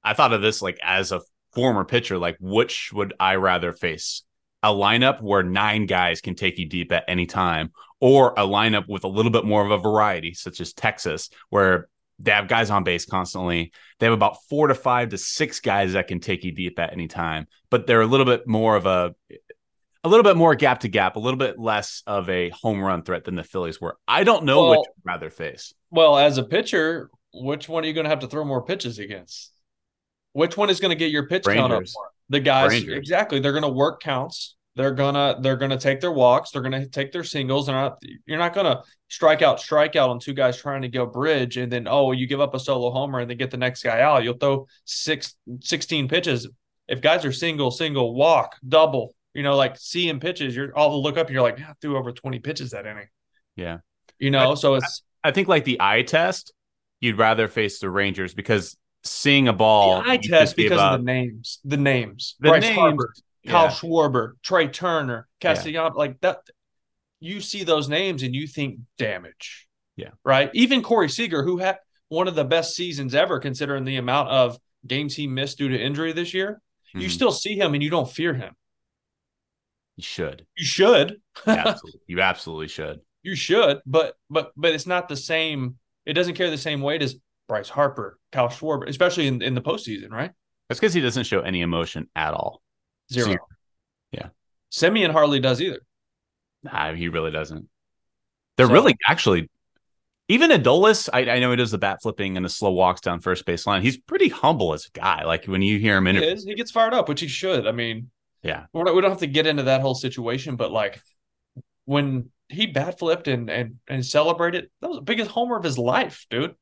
I 0.03 0.13
thought 0.13 0.33
of 0.33 0.41
this 0.41 0.61
like 0.61 0.77
as 0.83 1.11
a 1.11 1.21
former 1.53 1.85
pitcher, 1.85 2.17
like 2.17 2.37
which 2.39 2.91
would 2.93 3.13
I 3.19 3.35
rather 3.35 3.73
face? 3.73 4.23
A 4.61 4.69
lineup 4.69 5.21
where 5.21 5.43
nine 5.43 5.85
guys 5.85 6.21
can 6.21 6.35
take 6.35 6.57
you 6.59 6.67
deep 6.67 6.91
at 6.91 7.05
any 7.07 7.25
time, 7.25 7.71
or 7.99 8.31
a 8.31 8.45
lineup 8.45 8.87
with 8.87 9.03
a 9.03 9.07
little 9.07 9.31
bit 9.31 9.45
more 9.45 9.65
of 9.65 9.71
a 9.71 9.77
variety, 9.77 10.33
such 10.33 10.59
as 10.59 10.73
Texas, 10.73 11.29
where 11.49 11.87
they 12.19 12.31
have 12.31 12.47
guys 12.47 12.69
on 12.69 12.83
base 12.83 13.05
constantly. 13.05 13.71
They 13.99 14.05
have 14.07 14.13
about 14.13 14.37
four 14.49 14.67
to 14.67 14.75
five 14.75 15.09
to 15.09 15.17
six 15.17 15.59
guys 15.59 15.93
that 15.93 16.07
can 16.07 16.19
take 16.19 16.43
you 16.43 16.51
deep 16.51 16.79
at 16.79 16.93
any 16.93 17.07
time, 17.07 17.47
but 17.69 17.87
they're 17.87 18.01
a 18.01 18.07
little 18.07 18.25
bit 18.25 18.47
more 18.47 18.75
of 18.75 18.85
a 18.85 19.15
a 20.05 20.09
little 20.09 20.23
bit 20.23 20.37
more 20.37 20.55
gap 20.55 20.81
to 20.81 20.87
gap, 20.87 21.15
a 21.15 21.19
little 21.19 21.37
bit 21.37 21.57
less 21.59 22.03
of 22.05 22.29
a 22.29 22.49
home 22.49 22.79
run 22.79 23.01
threat 23.03 23.23
than 23.23 23.35
the 23.35 23.43
Phillies 23.43 23.81
were. 23.81 23.97
I 24.07 24.23
don't 24.23 24.45
know 24.45 24.61
Well- 24.61 24.69
which 24.81 24.89
I'd 24.89 25.11
rather 25.11 25.29
face. 25.29 25.73
Well, 25.89 26.17
as 26.17 26.37
a 26.37 26.43
pitcher, 26.43 27.09
which 27.33 27.67
one 27.67 27.83
are 27.83 27.87
you 27.87 27.93
going 27.93 28.05
to 28.05 28.09
have 28.09 28.19
to 28.19 28.27
throw 28.27 28.45
more 28.45 28.63
pitches 28.63 28.99
against? 28.99 29.51
Which 30.33 30.57
one 30.57 30.69
is 30.69 30.79
going 30.79 30.89
to 30.89 30.95
get 30.95 31.11
your 31.11 31.27
pitch 31.27 31.45
count 31.45 31.73
up 31.73 31.83
more? 31.93 32.09
The 32.29 32.39
guys, 32.39 32.71
Rangers. 32.71 32.97
exactly. 32.97 33.39
They're 33.39 33.51
going 33.53 33.63
to 33.63 33.69
work 33.69 34.01
counts. 34.01 34.55
They're 34.75 34.91
gonna 34.91 35.37
they're 35.39 35.55
gonna 35.55 35.79
take 35.79 36.01
their 36.01 36.11
walks. 36.11 36.51
They're 36.51 36.61
gonna 36.61 36.85
take 36.85 37.13
their 37.13 37.23
singles. 37.23 37.67
They're 37.67 37.75
not. 37.75 38.03
You're 38.25 38.37
not 38.37 38.53
gonna 38.53 38.83
strike 39.07 39.41
out, 39.41 39.61
strike 39.61 39.95
out 39.95 40.09
on 40.09 40.19
two 40.19 40.33
guys 40.33 40.57
trying 40.57 40.81
to 40.81 40.89
go 40.89 41.05
bridge, 41.05 41.55
and 41.55 41.71
then 41.71 41.87
oh, 41.89 42.11
you 42.11 42.27
give 42.27 42.41
up 42.41 42.53
a 42.53 42.59
solo 42.59 42.91
homer 42.91 43.19
and 43.19 43.29
then 43.29 43.37
get 43.37 43.51
the 43.51 43.57
next 43.57 43.83
guy 43.83 44.01
out. 44.01 44.25
You'll 44.25 44.37
throw 44.37 44.67
six, 44.83 45.35
16 45.61 46.09
pitches. 46.09 46.49
If 46.89 46.99
guys 46.99 47.23
are 47.23 47.31
single, 47.31 47.71
single, 47.71 48.13
walk, 48.15 48.57
double, 48.67 49.15
you 49.35 49.43
know, 49.43 49.55
like 49.55 49.77
seeing 49.77 50.19
pitches, 50.19 50.55
you're 50.55 50.75
all 50.75 51.03
look 51.03 51.17
up 51.17 51.27
and 51.27 51.33
you're 51.33 51.43
like, 51.43 51.59
yeah, 51.59 51.69
I 51.69 51.73
threw 51.81 51.97
over 51.97 52.11
20 52.11 52.39
pitches 52.39 52.71
that 52.71 52.85
inning. 52.85 53.07
Yeah. 53.55 53.79
You 54.17 54.31
know, 54.31 54.55
so 54.55 54.75
it's 54.75 55.03
I 55.23 55.31
think 55.31 55.47
like 55.47 55.65
the 55.65 55.77
eye 55.81 56.03
test, 56.03 56.53
you'd 57.01 57.17
rather 57.17 57.47
face 57.47 57.79
the 57.79 57.89
Rangers 57.89 58.33
because 58.33 58.77
seeing 59.03 59.47
a 59.47 59.53
ball, 59.53 60.01
the 60.01 60.09
eye 60.09 60.17
test 60.17 60.55
because 60.55 60.79
of 60.79 60.99
the 60.99 61.03
names. 61.03 61.59
The 61.65 61.77
names. 61.77 62.35
The 62.39 62.49
Bryce 62.49 62.61
names, 62.63 62.77
Harper, 62.77 63.13
Kyle. 63.45 63.67
Schwarber, 63.67 64.31
Trea 64.41 64.69
Turner, 64.69 65.27
Castellano, 65.41 65.95
like 65.95 66.21
that. 66.21 66.39
You 67.19 67.41
see 67.41 67.63
those 67.63 67.89
names 67.89 68.23
and 68.23 68.33
you 68.33 68.47
think 68.47 68.79
damage. 68.97 69.67
Yeah. 69.97 70.11
Right. 70.23 70.49
Even 70.53 70.81
Corey 70.81 71.09
Seager, 71.09 71.43
who 71.43 71.57
had 71.57 71.77
one 72.07 72.27
of 72.27 72.35
the 72.35 72.45
best 72.45 72.75
seasons 72.75 73.13
ever, 73.15 73.39
considering 73.39 73.83
the 73.83 73.97
amount 73.97 74.29
of 74.29 74.57
games 74.87 75.15
he 75.15 75.27
missed 75.27 75.57
due 75.57 75.69
to 75.69 75.77
injury 75.77 76.13
this 76.13 76.33
year, 76.33 76.61
you 76.93 77.07
Mhm. 77.07 77.11
still 77.11 77.31
see 77.31 77.57
him 77.57 77.73
and 77.73 77.83
you 77.83 77.89
don't 77.89 78.09
fear 78.09 78.33
him. 78.33 78.55
You 79.97 80.03
should. 80.03 80.45
You 80.57 80.65
should. 80.65 81.17
Absolutely. 81.47 82.01
you 82.07 82.21
absolutely 82.21 82.67
should. 82.67 82.99
you 83.23 83.35
should, 83.35 83.79
but 83.85 84.15
but 84.29 84.51
but 84.57 84.73
it's 84.73 84.85
not 84.87 85.07
the 85.09 85.15
same. 85.17 85.75
It 86.05 86.13
doesn't 86.13 86.35
carry 86.35 86.49
the 86.49 86.57
same 86.57 86.81
weight 86.81 87.01
as 87.01 87.15
Bryce 87.47 87.69
Harper, 87.69 88.19
Kyle 88.31 88.49
Schwarber, 88.49 88.87
especially 88.89 89.27
in, 89.27 89.41
in 89.41 89.53
the 89.55 89.61
postseason, 89.61 90.11
right? 90.11 90.31
That's 90.69 90.79
because 90.79 90.93
he 90.93 91.01
doesn't 91.01 91.25
show 91.25 91.41
any 91.41 91.61
emotion 91.61 92.07
at 92.15 92.33
all. 92.33 92.61
Zero. 93.11 93.25
Zero. 93.27 93.39
Yeah. 94.11 94.27
Semien 94.71 95.11
hardly 95.11 95.39
does 95.39 95.61
either. 95.61 95.79
Nah, 96.63 96.93
he 96.93 97.07
really 97.09 97.31
doesn't. 97.31 97.67
They're 98.57 98.67
So- 98.67 98.73
really 98.73 98.95
actually 99.07 99.49
even 100.27 100.49
Adolis, 100.49 101.07
I, 101.13 101.29
I 101.29 101.39
know 101.39 101.51
he 101.51 101.55
does 101.57 101.69
the 101.69 101.77
bat 101.77 101.99
flipping 102.01 102.35
and 102.35 102.43
the 102.43 102.49
slow 102.49 102.71
walks 102.71 102.99
down 103.01 103.19
first 103.19 103.45
base 103.45 103.67
line. 103.67 103.83
He's 103.83 103.97
pretty 103.97 104.27
humble 104.29 104.73
as 104.73 104.87
a 104.87 104.97
guy. 104.99 105.23
Like 105.23 105.45
when 105.45 105.61
you 105.61 105.77
hear 105.77 105.97
him 105.97 106.05
He 106.07 106.17
in 106.17 106.23
is. 106.23 106.43
He 106.45 106.55
gets 106.55 106.71
fired 106.71 106.95
up, 106.95 107.07
which 107.07 107.21
he 107.21 107.27
should. 107.27 107.67
I 107.67 107.71
mean, 107.71 108.09
Yeah. 108.45 108.65
we 108.73 108.83
don't 108.83 109.03
have 109.03 109.19
to 109.19 109.27
get 109.27 109.47
into 109.47 109.63
that 109.63 109.81
whole 109.81 109.95
situation, 109.95 110.55
but 110.55 110.71
like 110.71 111.01
when 111.85 112.29
he 112.47 112.67
bat 112.67 112.99
flipped 112.99 113.27
and 113.27 113.49
and 113.49 113.77
and 113.87 114.05
celebrated, 114.05 114.69
that 114.81 114.87
was 114.87 114.97
the 114.97 115.03
biggest 115.03 115.31
homer 115.31 115.57
of 115.57 115.63
his 115.63 115.79
life, 115.79 116.27
dude. 116.29 116.53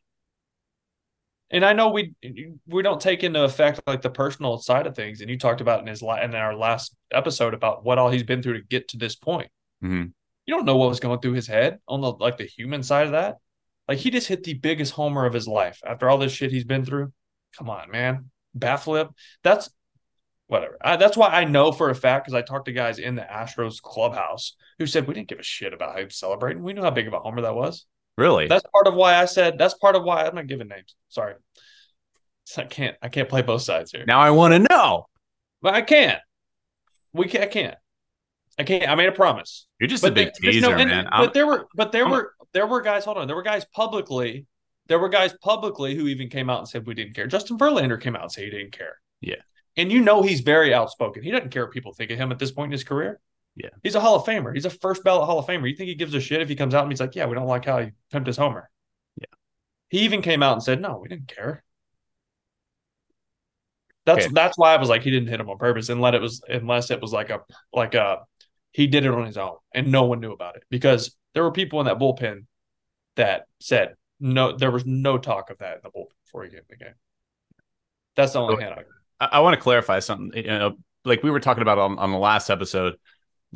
And 1.51 1.65
I 1.65 1.73
know 1.73 1.89
we 1.89 2.13
we 2.67 2.81
don't 2.81 3.01
take 3.01 3.23
into 3.23 3.43
effect 3.43 3.81
like 3.85 4.01
the 4.01 4.09
personal 4.09 4.57
side 4.59 4.87
of 4.87 4.95
things, 4.95 5.19
and 5.21 5.29
you 5.29 5.37
talked 5.37 5.59
about 5.61 5.81
in 5.81 5.87
his 5.87 6.01
la- 6.01 6.21
in 6.21 6.33
our 6.33 6.55
last 6.55 6.95
episode 7.11 7.53
about 7.53 7.83
what 7.83 7.97
all 7.97 8.09
he's 8.09 8.23
been 8.23 8.41
through 8.41 8.59
to 8.61 8.65
get 8.67 8.87
to 8.89 8.97
this 8.97 9.15
point. 9.15 9.51
Mhm. 9.83 10.13
You 10.45 10.55
don't 10.55 10.65
know 10.65 10.77
what 10.77 10.89
was 10.89 10.99
going 11.01 11.19
through 11.19 11.33
his 11.33 11.47
head 11.47 11.79
on 11.87 11.99
the 12.01 12.11
like 12.13 12.37
the 12.37 12.45
human 12.45 12.81
side 12.81 13.07
of 13.07 13.11
that. 13.11 13.37
Like 13.89 13.97
he 13.97 14.09
just 14.09 14.29
hit 14.29 14.43
the 14.43 14.53
biggest 14.53 14.93
homer 14.93 15.25
of 15.25 15.33
his 15.33 15.47
life 15.47 15.81
after 15.85 16.09
all 16.09 16.17
this 16.17 16.31
shit 16.31 16.51
he's 16.51 16.63
been 16.63 16.85
through. 16.85 17.11
Come 17.57 17.69
on, 17.69 17.91
man, 17.91 18.31
bat 18.55 18.79
flip. 18.79 19.09
That's 19.43 19.69
whatever. 20.59 20.77
I, 20.81 20.95
that's 20.95 21.17
why 21.17 21.27
I 21.29 21.43
know 21.45 21.71
for 21.71 21.89
a 21.89 21.95
fact 21.95 22.25
because 22.25 22.35
I 22.37 22.41
talked 22.41 22.65
to 22.65 22.71
guys 22.71 22.99
in 22.99 23.15
the 23.15 23.21
Astros 23.23 23.81
clubhouse 23.81 24.55
who 24.79 24.85
said 24.85 25.07
we 25.07 25.13
didn't 25.13 25.27
give 25.27 25.39
a 25.39 25.43
shit 25.43 25.73
about 25.73 25.99
him 25.99 26.09
celebrating. 26.09 26.63
We 26.63 26.73
knew 26.73 26.81
how 26.81 26.91
big 26.91 27.07
of 27.07 27.13
a 27.13 27.19
homer 27.19 27.41
that 27.41 27.55
was. 27.55 27.85
Really? 28.17 28.47
That's 28.47 28.63
part 28.73 28.87
of 28.87 28.93
why 28.93 29.15
I 29.15 29.25
said. 29.25 29.57
That's 29.57 29.73
part 29.75 29.95
of 29.95 30.03
why 30.03 30.25
I'm 30.25 30.35
not 30.35 30.47
giving 30.47 30.67
names. 30.67 30.95
Sorry, 31.09 31.33
I 32.57 32.63
can't. 32.63 32.95
I 33.01 33.09
can't 33.09 33.27
play 33.29 33.41
both 33.41 33.61
sides 33.63 33.91
here. 33.91 34.05
now 34.07 34.19
I 34.19 34.31
want 34.31 34.53
to 34.53 34.59
know. 34.59 35.07
But 35.61 35.73
I 35.73 35.81
can't. 35.81 36.19
We 37.13 37.27
can't. 37.27 37.43
I 37.43 37.47
can't. 37.47 37.75
I 38.59 38.63
can't. 38.63 38.87
I 38.87 38.95
made 38.95 39.09
a 39.09 39.13
promise. 39.13 39.65
You're 39.79 39.87
just 39.87 40.03
a 40.03 40.11
big 40.11 40.31
there- 40.41 40.51
teaser, 40.51 40.69
no- 40.69 40.77
and- 40.77 40.89
man. 40.89 41.05
But 41.05 41.13
I'm- 41.13 41.31
there 41.33 41.47
were. 41.47 41.65
But 41.75 41.91
there 41.91 42.03
I'm- 42.03 42.11
were. 42.11 42.33
There 42.53 42.67
were 42.67 42.81
guys. 42.81 43.03
Hold 43.05 43.17
on. 43.17 43.25
There 43.27 43.35
were 43.35 43.41
guys 43.41 43.65
publicly. 43.73 44.45
There 44.87 44.99
were 44.99 45.09
guys 45.09 45.33
publicly 45.41 45.95
who 45.95 46.07
even 46.07 46.29
came 46.29 46.49
out 46.49 46.59
and 46.59 46.67
said 46.67 46.85
we 46.85 46.93
didn't 46.93 47.15
care. 47.15 47.25
Justin 47.25 47.57
Verlander 47.57 47.99
came 47.99 48.15
out 48.15 48.23
and 48.23 48.31
said 48.31 48.43
he 48.43 48.49
didn't 48.51 48.73
care. 48.73 48.99
Yeah. 49.21 49.37
And 49.75 49.91
you 49.91 50.01
know 50.01 50.21
he's 50.21 50.41
very 50.41 50.73
outspoken. 50.73 51.23
He 51.23 51.31
doesn't 51.31 51.49
care 51.49 51.63
what 51.65 51.71
people 51.73 51.93
think 51.93 52.11
of 52.11 52.17
him 52.17 52.31
at 52.31 52.39
this 52.39 52.51
point 52.51 52.67
in 52.67 52.71
his 52.73 52.83
career. 52.83 53.19
Yeah. 53.55 53.69
He's 53.83 53.95
a 53.95 53.99
Hall 53.99 54.15
of 54.15 54.23
Famer. 54.25 54.53
He's 54.53 54.65
a 54.65 54.69
first 54.69 55.03
ballot 55.03 55.25
Hall 55.25 55.39
of 55.39 55.45
Famer. 55.45 55.69
You 55.69 55.75
think 55.75 55.87
he 55.89 55.95
gives 55.95 56.13
a 56.13 56.19
shit 56.21 56.41
if 56.41 56.49
he 56.49 56.55
comes 56.55 56.73
out 56.73 56.83
and 56.83 56.91
he's 56.91 56.99
like, 56.99 57.15
"Yeah, 57.15 57.25
we 57.27 57.35
don't 57.35 57.47
like 57.47 57.65
how 57.65 57.79
he 57.79 57.91
pimped 58.11 58.27
his 58.27 58.37
homer." 58.37 58.69
Yeah. 59.19 59.25
He 59.89 59.99
even 59.99 60.21
came 60.21 60.41
out 60.43 60.53
and 60.53 60.63
said, 60.63 60.81
"No, 60.81 60.97
we 60.99 61.07
didn't 61.07 61.27
care." 61.27 61.63
That's 64.05 64.25
Okay. 64.25 64.33
that's 64.33 64.57
why 64.57 64.73
I 64.73 64.77
was 64.77 64.89
like, 64.89 65.01
he 65.03 65.11
didn't 65.11 65.29
hit 65.29 65.39
him 65.39 65.49
on 65.49 65.57
purpose, 65.57 65.89
let 65.89 66.13
it 66.15 66.21
was 66.21 66.41
unless 66.49 66.91
it 66.91 67.01
was 67.01 67.13
like 67.13 67.29
a 67.29 67.39
like 67.71 67.93
a 67.93 68.19
he 68.71 68.87
did 68.87 69.05
it 69.05 69.11
on 69.11 69.25
his 69.25 69.37
own 69.37 69.55
and 69.73 69.91
no 69.91 70.03
one 70.05 70.19
knew 70.19 70.33
about 70.33 70.55
it 70.57 70.63
because 70.69 71.15
there 71.33 71.43
were 71.43 71.51
people 71.51 71.79
in 71.79 71.85
that 71.85 71.99
bullpen 71.99 72.45
that 73.15 73.45
said 73.59 73.95
no, 74.19 74.55
there 74.57 74.71
was 74.71 74.85
no 74.85 75.17
talk 75.17 75.49
of 75.51 75.59
that 75.59 75.75
in 75.75 75.81
the 75.83 75.89
bullpen 75.89 76.07
before 76.25 76.43
he 76.43 76.49
came 76.49 76.59
in 76.59 76.65
the 76.69 76.75
game. 76.77 76.93
That's 78.15 78.33
the 78.33 78.41
only 78.41 78.55
Okay. 78.55 78.65
hint. 78.65 78.79
I- 78.79 78.83
I, 79.31 79.37
I 79.37 79.39
want 79.39 79.55
to 79.55 79.61
clarify 79.61 79.99
something. 79.99 80.31
You 80.43 80.49
know, 80.49 80.77
like 81.05 81.23
we 81.23 81.31
were 81.31 81.39
talking 81.39 81.61
about 81.61 81.77
on, 81.77 81.99
on 81.99 82.11
the 82.11 82.17
last 82.17 82.49
episode. 82.49 82.95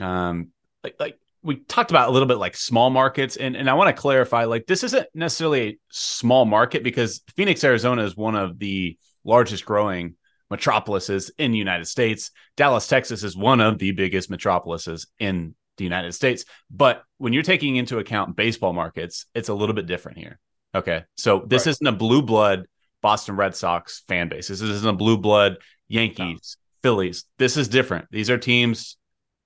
Um, 0.02 0.50
like 0.84 0.96
like 1.00 1.20
we 1.44 1.58
talked 1.58 1.92
about 1.92 2.10
a 2.10 2.12
little 2.12 2.28
bit 2.28 2.38
like 2.38 2.56
small 2.56 2.90
markets, 2.90 3.36
and 3.38 3.56
and 3.56 3.70
I 3.70 3.74
want 3.74 3.96
to 3.96 4.00
clarify 4.00 4.46
like 4.46 4.66
this 4.66 4.84
isn't 4.84 5.08
necessarily 5.14 5.68
a 5.70 5.78
small 5.90 6.46
market 6.46 6.84
because 6.84 7.22
Phoenix, 7.36 7.64
Arizona 7.64 8.04
is 8.04 8.16
one 8.16 8.36
of 8.36 8.60
the 8.60 8.98
largest 9.24 9.66
growing 9.66 10.16
metropolises 10.50 11.32
in 11.38 11.52
the 11.52 11.58
United 11.58 11.86
States. 11.86 12.32
Dallas, 12.56 12.88
Texas 12.88 13.24
is 13.24 13.36
one 13.36 13.60
of 13.60 13.78
the 13.80 13.92
biggest 13.92 14.30
metropolises 14.30 15.08
in 15.20 15.56
the 15.78 15.84
United 15.84 16.14
States. 16.14 16.46
But 16.72 17.04
when 17.18 17.34
you're 17.34 17.44
taking 17.44 17.76
into 17.76 18.00
account 18.00 18.36
baseball 18.36 18.74
markets, 18.74 19.26
it's 19.36 19.50
a 19.50 19.54
little 19.54 19.76
bit 19.76 19.86
different 19.88 20.18
here. 20.18 20.40
Okay. 20.74 21.04
So 21.18 21.44
this 21.46 21.66
Right. 21.66 21.72
isn't 21.72 21.88
a 21.88 21.92
blue 21.92 22.22
blood 22.22 22.66
Boston 23.02 23.36
Red 23.36 23.56
Sox 23.56 24.04
fan 24.08 24.30
base. 24.30 24.48
This 24.48 24.62
isn't 24.62 24.90
a 24.90 24.94
blue 24.94 25.18
blood 25.18 25.58
Yankees, 25.88 26.58
Phillies. 26.84 27.26
This 27.38 27.58
is 27.58 27.68
different. 27.68 28.08
These 28.12 28.30
are 28.30 28.38
teams, 28.38 28.98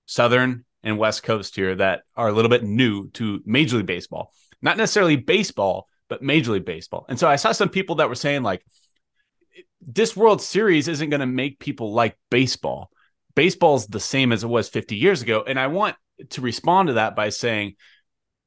Southern 0.06 0.66
and 0.84 0.98
West 0.98 1.24
Coast 1.24 1.56
here, 1.56 1.76
that 1.76 2.02
are 2.16 2.28
a 2.28 2.32
little 2.32 2.50
bit 2.50 2.64
new 2.64 3.10
to 3.12 3.42
Major 3.46 3.78
League 3.78 3.86
Baseball. 3.86 4.34
Not 4.62 4.78
necessarily 4.78 5.16
baseball, 5.16 5.88
but 6.08 6.22
Major 6.22 6.54
League 6.54 6.66
Baseball. 6.66 7.06
And 7.10 7.20
so 7.20 7.28
I 7.28 7.36
saw 7.36 7.52
some 7.52 7.70
people 7.70 7.96
that 7.96 8.10
were 8.10 8.16
saying, 8.16 8.44
like, 8.44 8.64
this 9.82 10.16
World 10.16 10.42
Series 10.42 10.88
isn't 10.88 11.10
going 11.10 11.22
to 11.22 11.26
make 11.26 11.60
people 11.60 11.94
like 11.94 12.18
baseball. 12.30 12.90
Baseball's 13.36 13.88
the 13.88 14.00
same 14.00 14.32
as 14.32 14.44
it 14.44 14.48
was 14.48 14.70
50 14.70 14.96
years 14.96 15.22
ago. 15.22 15.44
And 15.46 15.60
I 15.60 15.68
want 15.68 15.96
to 16.32 16.42
respond 16.42 16.88
to 16.88 16.94
that 16.94 17.16
by 17.16 17.30
saying 17.30 17.76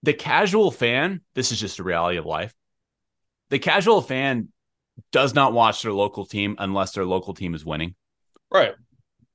the 0.02 0.12
casual 0.12 0.70
fan, 0.70 1.22
this 1.34 1.50
is 1.50 1.58
just 1.58 1.78
a 1.78 1.82
reality 1.82 2.18
of 2.18 2.26
life. 2.26 2.54
The 3.50 3.58
casual 3.58 4.02
fan 4.02 4.48
does 5.12 5.34
not 5.34 5.52
watch 5.52 5.82
their 5.82 5.92
local 5.92 6.26
team 6.26 6.56
unless 6.58 6.92
their 6.92 7.04
local 7.04 7.34
team 7.34 7.54
is 7.54 7.64
winning. 7.64 7.94
Right. 8.50 8.74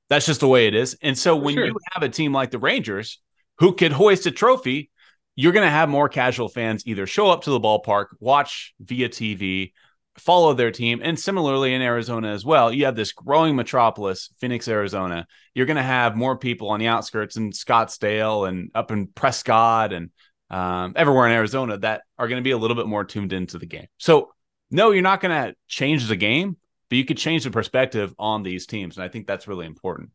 That's 0.10 0.26
just 0.26 0.40
the 0.40 0.48
way 0.48 0.68
it 0.68 0.76
is. 0.76 0.98
And 1.02 1.18
so 1.18 1.36
when 1.36 1.56
sure. 1.56 1.66
you 1.66 1.76
have 1.94 2.04
a 2.04 2.10
team 2.10 2.34
like 2.34 2.52
the 2.52 2.60
Rangers 2.60 3.22
who 3.60 3.74
could 3.74 3.92
hoist 3.92 4.26
a 4.26 4.32
trophy, 4.32 4.90
you're 5.36 5.54
going 5.54 5.66
to 5.66 5.72
have 5.72 5.88
more 5.88 6.10
casual 6.10 6.50
fans 6.50 6.84
either 6.86 7.06
show 7.06 7.30
up 7.30 7.44
to 7.44 7.52
the 7.52 7.60
ballpark, 7.60 8.08
watch 8.20 8.74
via 8.80 9.08
TV, 9.10 9.72
follow 10.18 10.54
their 10.54 10.72
team. 10.72 11.00
And 11.04 11.18
similarly 11.18 11.74
in 11.74 11.82
Arizona 11.82 12.30
as 12.30 12.44
well, 12.44 12.74
you 12.74 12.86
have 12.86 12.96
this 12.96 13.14
growing 13.14 13.56
metropolis, 13.56 14.30
Phoenix, 14.40 14.68
Arizona. 14.68 15.28
You're 15.54 15.66
going 15.66 15.78
to 15.78 15.84
have 15.84 16.16
more 16.16 16.38
people 16.38 16.70
on 16.70 16.80
the 16.80 16.88
outskirts 16.88 17.38
in 17.38 17.52
Scottsdale 17.52 18.48
and 18.48 18.72
up 18.76 18.92
in 18.92 19.08
Prescott 19.08 19.94
and 19.94 20.10
um, 20.50 20.94
everywhere 20.96 21.28
in 21.28 21.34
Arizona 21.34 21.78
that 21.78 22.02
are 22.18 22.28
going 22.28 22.42
to 22.42 22.44
be 22.44 22.52
a 22.52 22.58
little 22.58 22.76
bit 22.76 22.88
more 22.88 23.06
tuned 23.06 23.34
into 23.34 23.60
the 23.60 23.66
game. 23.66 23.88
So, 23.98 24.32
no, 24.72 24.92
you're 24.92 25.02
not 25.02 25.22
going 25.22 25.32
to 25.32 25.56
change 25.68 26.08
the 26.08 26.16
game, 26.16 26.58
but 26.90 26.98
you 26.98 27.06
could 27.06 27.18
change 27.18 27.44
the 27.44 27.52
perspective 27.52 28.14
on 28.20 28.44
these 28.44 28.66
teams. 28.66 28.98
And 28.98 29.04
I 29.04 29.08
think 29.10 29.28
that's 29.28 29.48
really 29.48 29.66
important. 29.66 30.10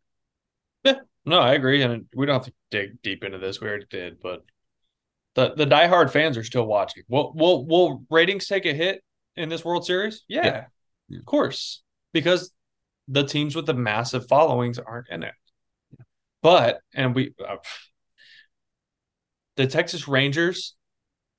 Yeah, 0.85 1.01
No, 1.25 1.39
I 1.39 1.55
agree. 1.55 1.83
And 1.83 2.07
we 2.15 2.27
don't 2.27 2.35
have 2.35 2.47
to 2.47 2.53
dig 2.71 3.03
deep 3.03 3.25
into 3.25 3.39
this. 3.39 3.61
We 3.61 3.69
already 3.69 3.87
did, 3.89 4.21
but 4.23 4.45
The 5.35 5.55
the 5.55 5.67
diehard 5.67 6.11
fans 6.11 6.37
are 6.37 6.45
still 6.45 6.67
watching. 6.67 7.05
Will 7.09 7.33
will 7.35 7.67
will 7.67 8.05
ratings 8.11 8.47
take 8.47 8.67
a 8.67 8.75
hit 8.75 9.03
in 9.37 9.49
this 9.49 9.65
World 9.65 9.87
Series? 9.87 10.25
Yeah, 10.29 10.45
Yeah. 10.47 10.65
Yeah. 11.09 11.19
of 11.19 11.25
course, 11.27 11.83
because 12.13 12.53
the 13.09 13.25
teams 13.25 13.57
with 13.57 13.67
the 13.67 13.75
massive 13.75 14.29
followings 14.29 14.79
aren't 14.79 15.09
in 15.11 15.23
it. 15.25 15.35
But 16.43 16.81
and 16.95 17.15
we, 17.15 17.35
uh, 17.47 17.57
the 19.57 19.67
Texas 19.67 20.09
Rangers 20.09 20.75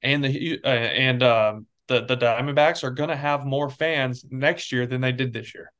and 0.02 0.24
the 0.24 0.60
uh, 0.64 0.68
and 0.68 1.24
um, 1.24 1.68
the 1.88 2.02
the 2.06 2.18
Diamondbacks 2.18 2.84
are 2.84 2.92
going 2.92 3.10
to 3.10 3.16
have 3.16 3.46
more 3.46 3.70
fans 3.70 4.26
next 4.30 4.72
year 4.72 4.86
than 4.88 5.02
they 5.02 5.12
did 5.12 5.34
this 5.34 5.54
year. 5.54 5.72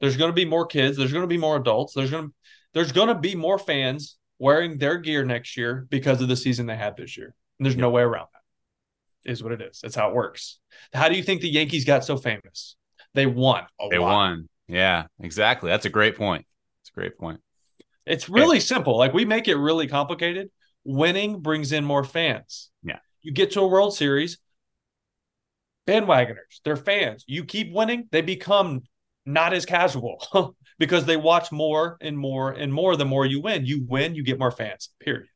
There's 0.00 0.16
going 0.16 0.30
to 0.30 0.34
be 0.34 0.44
more 0.44 0.66
kids. 0.66 0.96
There's 0.96 1.12
going 1.12 1.22
to 1.24 1.28
be 1.28 1.38
more 1.38 1.56
adults. 1.56 1.94
There's 1.94 2.10
going 2.10 2.28
to 2.28 2.34
there's 2.74 2.92
going 2.92 3.08
to 3.08 3.14
be 3.14 3.34
more 3.34 3.58
fans 3.58 4.16
wearing 4.38 4.78
their 4.78 4.98
gear 4.98 5.24
next 5.24 5.56
year 5.56 5.86
because 5.88 6.20
of 6.20 6.28
the 6.28 6.36
season 6.36 6.66
they 6.66 6.76
had 6.76 6.96
this 6.96 7.16
year. 7.16 7.34
And 7.58 7.64
there's 7.64 7.76
no 7.76 7.90
way 7.90 8.02
around 8.02 8.26
that. 8.32 9.30
Is 9.30 9.42
what 9.42 9.52
it 9.52 9.62
is. 9.62 9.80
That's 9.82 9.96
how 9.96 10.10
it 10.10 10.14
works. 10.14 10.60
How 10.92 11.08
do 11.08 11.16
you 11.16 11.22
think 11.22 11.40
the 11.40 11.48
Yankees 11.48 11.84
got 11.84 12.04
so 12.04 12.16
famous? 12.16 12.76
They 13.14 13.26
won. 13.26 13.64
A 13.80 13.88
They 13.88 13.98
lot. 13.98 14.12
won. 14.12 14.48
Yeah, 14.68 15.06
exactly. 15.20 15.70
That's 15.70 15.86
a 15.86 15.90
great 15.90 16.16
point. 16.16 16.44
It's 16.82 16.90
a 16.90 16.92
great 16.92 17.18
point. 17.18 17.40
It's 18.04 18.28
really 18.28 18.60
simple. 18.60 18.96
Like 18.96 19.14
we 19.14 19.24
make 19.24 19.48
it 19.48 19.56
really 19.56 19.88
complicated. 19.88 20.50
Winning 20.84 21.40
brings 21.40 21.72
in 21.72 21.84
more 21.84 22.04
fans. 22.04 22.70
Yeah. 22.84 22.98
You 23.22 23.32
get 23.32 23.52
to 23.52 23.62
a 23.62 23.66
World 23.66 23.96
Series, 23.96 24.38
bandwagoners, 25.86 26.60
they're 26.64 26.76
fans. 26.76 27.24
You 27.26 27.44
keep 27.44 27.72
winning, 27.72 28.08
they 28.10 28.22
become 28.22 28.82
not 29.24 29.52
as 29.52 29.66
casual 29.66 30.54
because 30.78 31.04
they 31.04 31.16
watch 31.16 31.50
more 31.50 31.96
and 32.00 32.16
more 32.18 32.52
and 32.52 32.72
more 32.72 32.96
the 32.96 33.04
more 33.04 33.26
you 33.26 33.40
win. 33.40 33.66
You 33.66 33.84
win, 33.86 34.14
you 34.14 34.22
get 34.22 34.38
more 34.38 34.50
fans, 34.50 34.90
period. 35.00 35.28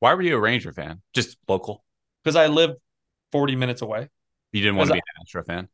Why 0.00 0.14
were 0.14 0.22
you 0.22 0.36
a 0.36 0.40
Ranger 0.40 0.72
fan? 0.72 1.02
Just 1.14 1.36
local. 1.46 1.84
Because 2.24 2.36
I 2.36 2.48
lived 2.48 2.74
40 3.32 3.56
minutes 3.56 3.82
away. 3.82 4.08
You 4.52 4.62
didn't 4.62 4.76
want 4.76 4.88
to 4.88 4.94
be 4.94 4.98
an 4.98 5.22
Astro 5.22 5.44
fan. 5.44 5.68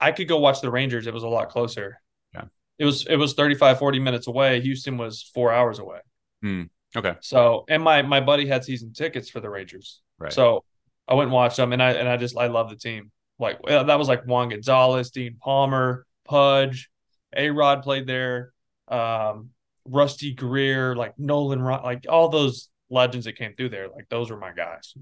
I 0.00 0.12
could 0.12 0.28
go 0.28 0.38
watch 0.38 0.60
the 0.60 0.70
Rangers. 0.70 1.06
It 1.06 1.14
was 1.14 1.22
a 1.22 1.28
lot 1.28 1.48
closer. 1.48 2.00
Yeah. 2.34 2.44
It 2.78 2.84
was 2.84 3.06
it 3.06 3.16
was 3.16 3.34
35, 3.34 3.78
40 3.78 3.98
minutes 4.00 4.26
away. 4.26 4.60
Houston 4.60 4.96
was 4.96 5.22
four 5.34 5.52
hours 5.52 5.78
away. 5.78 5.98
Hmm. 6.42 6.64
Okay. 6.96 7.14
So 7.20 7.64
and 7.68 7.82
my 7.82 8.02
my 8.02 8.20
buddy 8.20 8.46
had 8.46 8.64
season 8.64 8.92
tickets 8.92 9.30
for 9.30 9.40
the 9.40 9.50
Rangers. 9.50 10.02
Right. 10.18 10.32
So 10.32 10.64
I 11.08 11.14
went 11.14 11.28
and 11.28 11.32
watched 11.32 11.56
them, 11.56 11.72
and 11.72 11.82
I 11.82 11.92
and 11.92 12.08
I 12.08 12.16
just 12.16 12.36
I 12.36 12.46
love 12.48 12.68
the 12.70 12.76
team. 12.76 13.10
Like 13.38 13.60
that 13.66 13.98
was 13.98 14.08
like 14.08 14.26
Juan 14.26 14.48
Gonzalez, 14.50 15.10
Dean 15.10 15.36
Palmer, 15.40 16.06
Pudge, 16.24 16.90
A 17.36 17.50
Rod 17.50 17.82
played 17.82 18.06
there, 18.06 18.52
um, 18.88 19.50
Rusty 19.84 20.34
Greer, 20.34 20.94
like 20.96 21.18
Nolan, 21.18 21.64
like 21.64 22.06
all 22.08 22.28
those 22.28 22.68
legends 22.90 23.26
that 23.26 23.36
came 23.36 23.54
through 23.54 23.68
there. 23.70 23.88
Like 23.88 24.08
those 24.08 24.30
were 24.30 24.36
my 24.38 24.52
guys. 24.52 24.94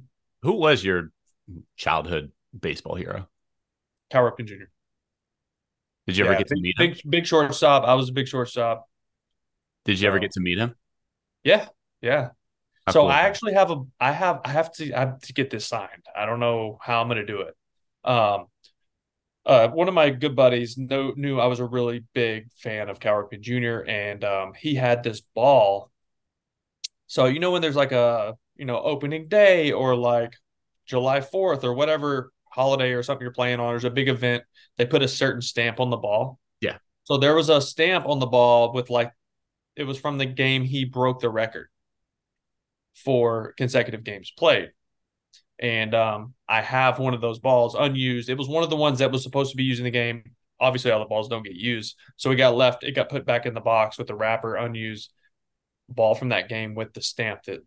Who 0.43 0.53
was 0.53 0.85
your 0.85 1.11
childhood 1.77 2.31
baseball 2.59 2.95
hero? 2.95 3.29
Cal 4.11 4.23
Ripken 4.23 4.47
Jr. 4.47 4.65
Did 6.07 6.17
you 6.17 6.25
ever 6.25 6.35
Yeah, 6.35 6.39
get 6.39 6.49
to 6.49 6.55
big, 6.55 6.63
meet 6.63 6.79
him? 6.79 6.93
big 6.93 7.01
big 7.11 7.27
shortstop. 7.27 7.85
I 7.85 7.95
was 7.95 8.09
a 8.09 8.13
big 8.13 8.29
shortstop. 8.29 8.89
Did 9.85 10.01
you 10.01 10.09
ever 10.09 10.19
get 10.19 10.33
to 10.33 10.41
meet 10.41 10.59
him? 10.59 10.75
Yeah, 11.43 11.69
yeah. 12.01 12.31
How 12.87 12.93
so 12.93 13.07
I 13.09 13.21
actually 13.23 13.55
have 13.55 13.71
a 13.71 13.83
I 13.99 14.13
have 14.13 14.41
I 14.45 14.51
have 14.51 14.73
to 14.75 14.93
I 14.93 15.01
have 15.01 15.21
to 15.21 15.33
get 15.33 15.51
this 15.51 15.67
signed. 15.67 16.05
I 16.15 16.25
don't 16.25 16.39
know 16.39 16.79
how 16.81 17.03
I'm 17.03 17.09
gonna 17.09 17.27
do 17.27 17.41
it. 17.41 17.57
Um 18.05 18.47
uh 19.45 19.69
one 19.69 19.89
of 19.89 19.95
my 19.95 20.11
good 20.11 20.37
buddies 20.37 20.79
know, 20.79 21.13
knew 21.17 21.41
I 21.41 21.47
was 21.47 21.59
a 21.59 21.65
really 21.65 22.05
big 22.15 22.49
fan 22.53 22.89
of 22.89 23.01
Cal 23.01 23.15
Ripken 23.15 23.41
Jr. 23.41 23.89
and 23.91 24.23
um 24.23 24.53
he 24.57 24.77
had 24.77 25.03
this 25.03 25.21
ball. 25.21 25.91
So 27.09 27.27
you 27.27 27.41
know 27.41 27.51
when 27.51 27.63
there's 27.63 27.77
like 27.77 27.93
a 27.93 28.37
you 28.57 28.67
know 28.67 28.81
opening 28.81 29.27
day 29.27 29.73
or 29.73 29.97
like 29.97 30.35
July 30.87 31.21
4th 31.21 31.65
or 31.65 31.75
whatever 31.75 32.33
holiday 32.51 32.93
or 32.93 33.03
something 33.03 33.25
you're 33.25 33.33
playing 33.33 33.59
on, 33.59 33.73
there's 33.73 33.85
a 33.85 33.91
big 33.91 34.09
event, 34.09 34.45
they 34.77 34.87
put 34.87 35.03
a 35.03 35.09
certain 35.09 35.43
stamp 35.43 35.81
on 35.81 35.91
the 35.91 35.97
ball. 35.97 36.39
Yeah. 36.61 36.79
So 37.03 37.19
there 37.19 37.35
was 37.35 37.49
a 37.49 37.61
stamp 37.61 38.07
on 38.07 38.21
the 38.21 38.27
ball 38.27 38.73
with 38.73 38.91
like 38.91 39.13
it 39.75 39.85
was 39.85 39.99
from 39.99 40.19
the 40.19 40.27
game 40.27 40.63
he 40.63 40.85
broke 40.85 41.21
the 41.21 41.29
record 41.29 41.69
for 42.97 43.55
consecutive 43.57 44.05
games 44.05 44.33
played. 44.37 44.71
And 45.59 45.95
um, 45.95 46.35
I 46.49 46.61
have 46.61 46.99
one 46.99 47.15
of 47.15 47.21
those 47.21 47.39
balls 47.39 47.75
unused. 47.79 48.29
It 48.29 48.37
was 48.37 48.49
one 48.49 48.63
of 48.63 48.71
the 48.71 48.77
ones 48.77 48.99
that 48.99 49.13
was 49.13 49.23
supposed 49.23 49.53
to 49.53 49.57
be 49.57 49.65
used 49.65 49.81
in 49.81 49.85
the 49.85 49.91
game. 49.91 50.23
Obviously, 50.61 50.91
all 50.91 51.01
the 51.01 51.07
balls 51.07 51.29
don't 51.29 51.45
get 51.45 51.55
used. 51.55 51.97
So 52.17 52.31
it 52.31 52.37
got 52.37 52.57
left, 52.57 52.83
it 52.83 52.93
got 52.93 53.09
put 53.09 53.27
back 53.27 53.47
in 53.47 53.55
the 53.55 53.61
box 53.61 53.99
with 53.99 54.07
the 54.07 54.15
wrapper, 54.15 54.57
unused 54.57 55.13
ball 55.89 56.15
from 56.15 56.31
that 56.31 56.49
game 56.49 56.75
with 56.75 56.93
the 56.93 57.03
stamp 57.03 57.45
that 57.45 57.61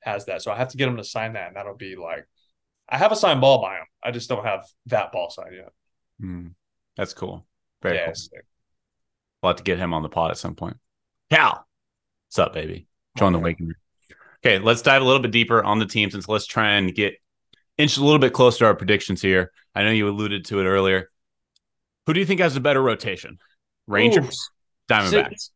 has 0.00 0.26
that. 0.26 0.42
So 0.42 0.52
I 0.52 0.56
have 0.56 0.68
to 0.68 0.76
get 0.76 0.88
him 0.88 0.96
to 0.96 1.04
sign 1.04 1.34
that. 1.34 1.48
And 1.48 1.56
that'll 1.56 1.74
be 1.74 1.96
like, 1.96 2.26
I 2.88 2.98
have 2.98 3.12
a 3.12 3.16
signed 3.16 3.40
ball 3.40 3.60
by 3.60 3.76
him. 3.76 3.86
I 4.02 4.10
just 4.10 4.28
don't 4.28 4.44
have 4.44 4.64
that 4.86 5.12
ball 5.12 5.30
signed 5.30 5.54
yet. 5.54 5.72
Hmm. 6.20 6.48
That's 6.96 7.14
cool. 7.14 7.46
Very 7.82 7.96
yeah, 7.96 8.04
cool. 8.04 8.10
it's 8.12 8.24
sick. 8.24 8.44
We'll 9.42 9.50
have 9.50 9.56
to 9.56 9.62
get 9.62 9.78
him 9.78 9.94
on 9.94 10.02
the 10.02 10.08
pod 10.08 10.30
at 10.30 10.38
some 10.38 10.54
point. 10.54 10.76
Cal, 11.30 11.66
what's 12.26 12.38
up, 12.38 12.54
baby? 12.54 12.88
Join 13.16 13.32
the 13.32 13.38
waiting 13.38 13.66
room. 13.66 13.76
Okay, 14.48 14.58
let's 14.58 14.80
dive 14.80 15.02
a 15.02 15.04
little 15.04 15.20
bit 15.20 15.30
deeper 15.30 15.62
on 15.62 15.78
the 15.78 15.84
teams 15.84 16.14
and 16.14 16.24
so 16.24 16.32
let's 16.32 16.46
try 16.46 16.70
and 16.70 16.94
get 16.94 17.16
inch 17.76 17.98
a 17.98 18.02
little 18.02 18.18
bit 18.18 18.32
closer 18.32 18.60
to 18.60 18.64
our 18.64 18.74
predictions 18.74 19.20
here. 19.20 19.52
I 19.74 19.82
know 19.82 19.90
you 19.90 20.08
alluded 20.08 20.46
to 20.46 20.60
it 20.60 20.64
earlier. 20.64 21.10
Who 22.06 22.14
do 22.14 22.20
you 22.20 22.24
think 22.24 22.40
has 22.40 22.56
a 22.56 22.60
better 22.60 22.82
rotation? 22.82 23.38
Rangers, 23.86 24.50
Ooh. 24.90 24.94
Diamondbacks. 24.94 25.50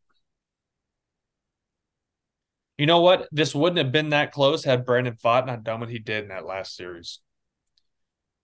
You 2.77 2.85
know 2.85 3.01
what? 3.01 3.29
This 3.33 3.55
wouldn't 3.55 3.79
have 3.79 3.93
been 3.93 4.11
that 4.11 4.31
close 4.31 4.63
had 4.63 4.85
Brandon 4.85 5.15
Pfaadt 5.15 5.47
not 5.47 5.65
done 5.65 5.81
what 5.81 5.89
he 5.89 5.99
did 5.99 6.25
in 6.25 6.29
that 6.29 6.45
last 6.45 6.77
series. 6.77 7.21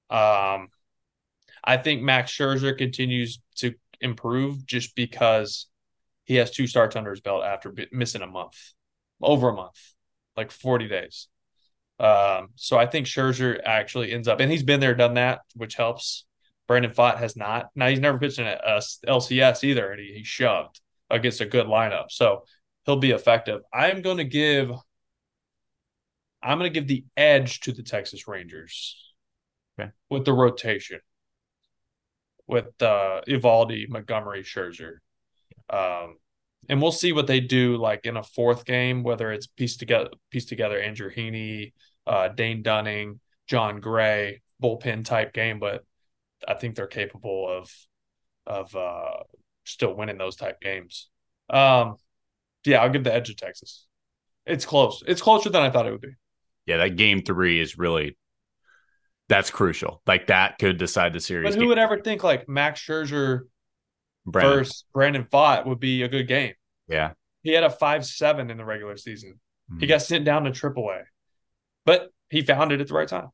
Um, 0.08 0.68
I 1.62 1.76
think 1.76 2.00
Max 2.00 2.32
Scherzer 2.32 2.76
continues 2.76 3.42
to 3.56 3.74
improve 4.00 4.64
just 4.64 4.96
because 4.96 5.66
he 6.24 6.36
has 6.36 6.50
two 6.50 6.66
starts 6.66 6.96
under 6.96 7.10
his 7.10 7.20
belt 7.20 7.44
after 7.44 7.74
missing 7.92 8.22
a 8.22 8.26
month, 8.26 8.72
over 9.20 9.50
a 9.50 9.54
month, 9.54 9.78
like 10.38 10.50
40 10.50 10.88
days. 10.88 11.28
Um, 12.00 12.50
so 12.54 12.78
I 12.78 12.86
think 12.86 13.06
Scherzer 13.06 13.60
actually 13.64 14.12
ends 14.12 14.28
up, 14.28 14.40
and 14.40 14.50
he's 14.50 14.62
been 14.62 14.80
there, 14.80 14.94
done 14.94 15.14
that, 15.14 15.40
which 15.54 15.74
helps. 15.74 16.24
Brandon 16.68 16.92
Pfaadt 16.92 17.18
has 17.18 17.34
not. 17.34 17.70
Now 17.74 17.88
he's 17.88 17.98
never 17.98 18.18
pitched 18.18 18.38
in 18.38 18.46
a, 18.46 18.58
a 18.62 18.78
LCS 19.06 19.64
either, 19.64 19.90
and 19.90 20.00
he, 20.00 20.12
he 20.18 20.24
shoved 20.24 20.80
against 21.10 21.40
a 21.40 21.46
good 21.46 21.66
lineup. 21.66 22.10
So 22.10 22.44
he'll 22.84 22.96
be 22.96 23.10
effective. 23.10 23.62
I'm 23.72 24.02
going 24.02 24.18
to 24.18 24.24
give 24.24 24.70
I'm 26.42 26.58
going 26.58 26.72
to 26.72 26.80
give 26.80 26.86
the 26.86 27.04
edge 27.16 27.60
to 27.60 27.72
the 27.72 27.82
Texas 27.82 28.28
Rangers. 28.28 28.96
Okay. 29.78 29.90
With 30.08 30.24
the 30.24 30.32
rotation. 30.32 31.00
With 32.46 32.80
uh 32.80 33.22
Eovaldi, 33.26 33.88
Montgomery, 33.88 34.42
Scherzer. 34.42 34.98
Um 35.70 36.16
and 36.68 36.82
we'll 36.82 36.92
see 36.92 37.12
what 37.12 37.26
they 37.26 37.40
do 37.40 37.76
like 37.76 38.04
in 38.04 38.16
a 38.16 38.22
fourth 38.22 38.64
game, 38.64 39.02
whether 39.02 39.32
it's 39.32 39.46
pieced 39.46 39.78
together 39.78 40.10
pieced 40.30 40.48
together 40.48 40.78
Andrew 40.80 41.10
Heaney, 41.10 41.72
uh 42.06 42.28
Dane 42.28 42.62
Dunning, 42.62 43.20
Jon 43.46 43.80
Gray, 43.80 44.42
bullpen 44.62 45.04
type 45.04 45.32
game, 45.32 45.58
but 45.58 45.84
I 46.46 46.54
think 46.54 46.74
they're 46.74 46.86
capable 46.86 47.48
of 47.48 47.70
of 48.46 48.74
uh 48.74 49.24
still 49.64 49.94
winning 49.94 50.18
those 50.18 50.36
type 50.36 50.60
games. 50.60 51.08
Um 51.50 51.96
yeah, 52.64 52.82
I'll 52.82 52.90
give 52.90 53.04
the 53.04 53.14
edge 53.14 53.28
to 53.28 53.34
Texas. 53.34 53.86
It's 54.44 54.64
close. 54.64 55.02
It's 55.06 55.22
closer 55.22 55.50
than 55.50 55.62
I 55.62 55.70
thought 55.70 55.86
it 55.86 55.92
would 55.92 56.00
be. 56.00 56.14
Yeah, 56.66 56.78
that 56.78 56.96
game 56.96 57.22
three 57.22 57.60
is 57.60 57.78
really 57.78 58.16
that's 59.28 59.50
crucial. 59.50 60.02
Like 60.06 60.28
that 60.28 60.58
could 60.58 60.78
decide 60.78 61.12
the 61.12 61.20
series. 61.20 61.50
But 61.50 61.54
who 61.54 61.60
game. 61.60 61.68
would 61.68 61.78
ever 61.78 61.98
think 62.00 62.24
like 62.24 62.48
Max 62.48 62.80
Scherzer 62.80 63.42
Brandon. 64.30 64.58
versus 64.58 64.84
Brandon 64.92 65.24
Pfaadt 65.24 65.66
would 65.66 65.80
be 65.80 66.02
a 66.02 66.08
good 66.08 66.28
game? 66.28 66.54
Yeah. 66.88 67.12
He 67.42 67.52
had 67.52 67.64
a 67.64 67.70
five 67.70 68.04
seven 68.04 68.50
in 68.50 68.56
the 68.56 68.64
regular 68.64 68.96
season. 68.96 69.40
He 69.78 69.86
Mhm. 69.86 69.88
got 69.88 70.02
sent 70.02 70.24
down 70.24 70.44
to 70.44 70.50
AAA, 70.52 71.02
but 71.84 72.10
he 72.30 72.42
found 72.42 72.72
it 72.72 72.80
at 72.80 72.88
the 72.88 72.94
right 72.94 73.08
time. 73.08 73.28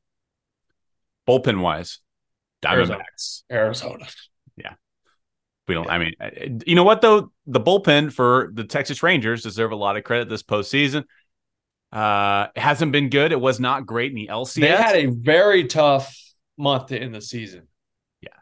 Bullpen 1.29 1.61
wise, 1.61 2.01
Arizona. 2.65 2.99
Diamondbacks. 2.99 3.43
Arizona. 3.51 4.07
Yeah. 4.57 4.75
We 5.67 5.75
don't. 5.75 5.89
I 5.89 5.99
mean, 5.99 6.13
you 6.67 6.75
know 6.75 6.85
what 6.85 7.01
though? 7.01 7.33
The 7.47 7.61
bullpen 7.61 8.13
for 8.13 8.51
the 8.53 8.65
Texas 8.65 9.03
Rangers 9.03 9.43
deserve 9.43 9.73
a 9.73 9.77
lot 9.77 9.97
of 9.97 10.05
credit 10.05 10.29
this 10.29 10.43
postseason. 10.43 11.05
Uh, 11.91 12.49
it 12.55 12.61
hasn't 12.61 12.93
been 12.93 13.09
good. 13.09 13.33
It 13.33 13.41
was 13.41 13.61
not 13.61 13.87
great 13.87 14.11
in 14.11 14.17
the 14.17 14.29
LCS. 14.29 14.55
They 14.61 14.69
had 14.69 14.97
a 14.97 15.07
very 15.07 15.65
tough 15.65 16.15
month 16.59 16.89
to 16.89 16.99
end 16.99 17.15
the 17.15 17.21
season. 17.23 17.69
Yeah. 18.21 18.37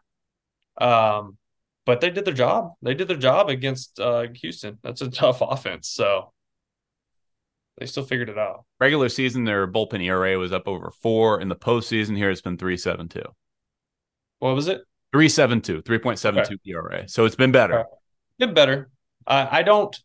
Um, 0.85 1.37
but 1.85 2.01
they 2.01 2.11
did 2.11 2.25
their 2.25 2.35
job. 2.35 2.73
They 2.83 2.95
did 2.95 3.09
their 3.09 3.17
job 3.17 3.49
against 3.49 3.99
uh, 3.99 4.27
Houston. 4.35 4.79
That's 4.83 5.01
a 5.01 5.11
tough 5.11 5.41
offense. 5.41 5.89
So 5.89 6.33
they 7.79 7.87
still 7.87 8.05
figured 8.05 8.29
it 8.29 8.39
out. 8.39 8.65
Regular 8.81 9.09
season, 9.09 9.45
their 9.45 9.67
bullpen 9.67 10.05
ERA 10.05 10.39
was 10.39 10.53
up 10.53 10.69
over 10.69 10.91
four. 11.03 11.41
In 11.41 11.49
the 11.49 11.57
postseason, 11.57 12.17
here 12.17 12.31
it's 12.31 12.43
been 12.43 12.59
three 12.59 12.77
seven 12.77 13.09
two. 13.09 13.25
What 14.39 14.55
was 14.55 14.69
it? 14.69 14.83
Three 15.13 15.29
seven 15.29 15.61
two, 15.61 15.83
3.72 15.83 16.59
ERA. 16.67 17.09
So 17.09 17.27
it's 17.27 17.37
been 17.37 17.53
better. 17.53 17.85
Get 18.39 18.55
better. 18.55 18.91
Uh, 19.27 19.47
I 19.51 19.63
don't. 19.63 19.97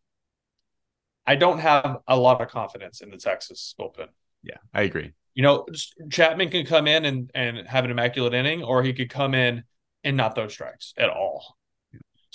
I 1.25 1.35
don't 1.35 1.59
have 1.59 1.97
a 2.07 2.15
lot 2.15 2.41
of 2.41 2.47
confidence 2.47 3.01
in 3.01 3.09
the 3.09 3.17
Texas 3.17 3.75
bullpen. 3.79 4.07
Yeah, 4.43 4.57
I 4.73 4.83
agree. 4.83 5.13
You 5.33 5.43
know, 5.43 5.65
Chapman 6.09 6.49
can 6.49 6.65
come 6.65 6.87
in 6.87 7.05
and 7.05 7.31
and 7.35 7.67
have 7.67 7.85
an 7.85 7.91
immaculate 7.91 8.33
inning, 8.33 8.63
or 8.63 8.83
he 8.83 8.93
could 8.93 9.09
come 9.09 9.33
in 9.33 9.63
and 10.03 10.17
not 10.17 10.35
throw 10.35 10.47
strikes 10.47 10.93
at 10.97 11.09
all. 11.09 11.57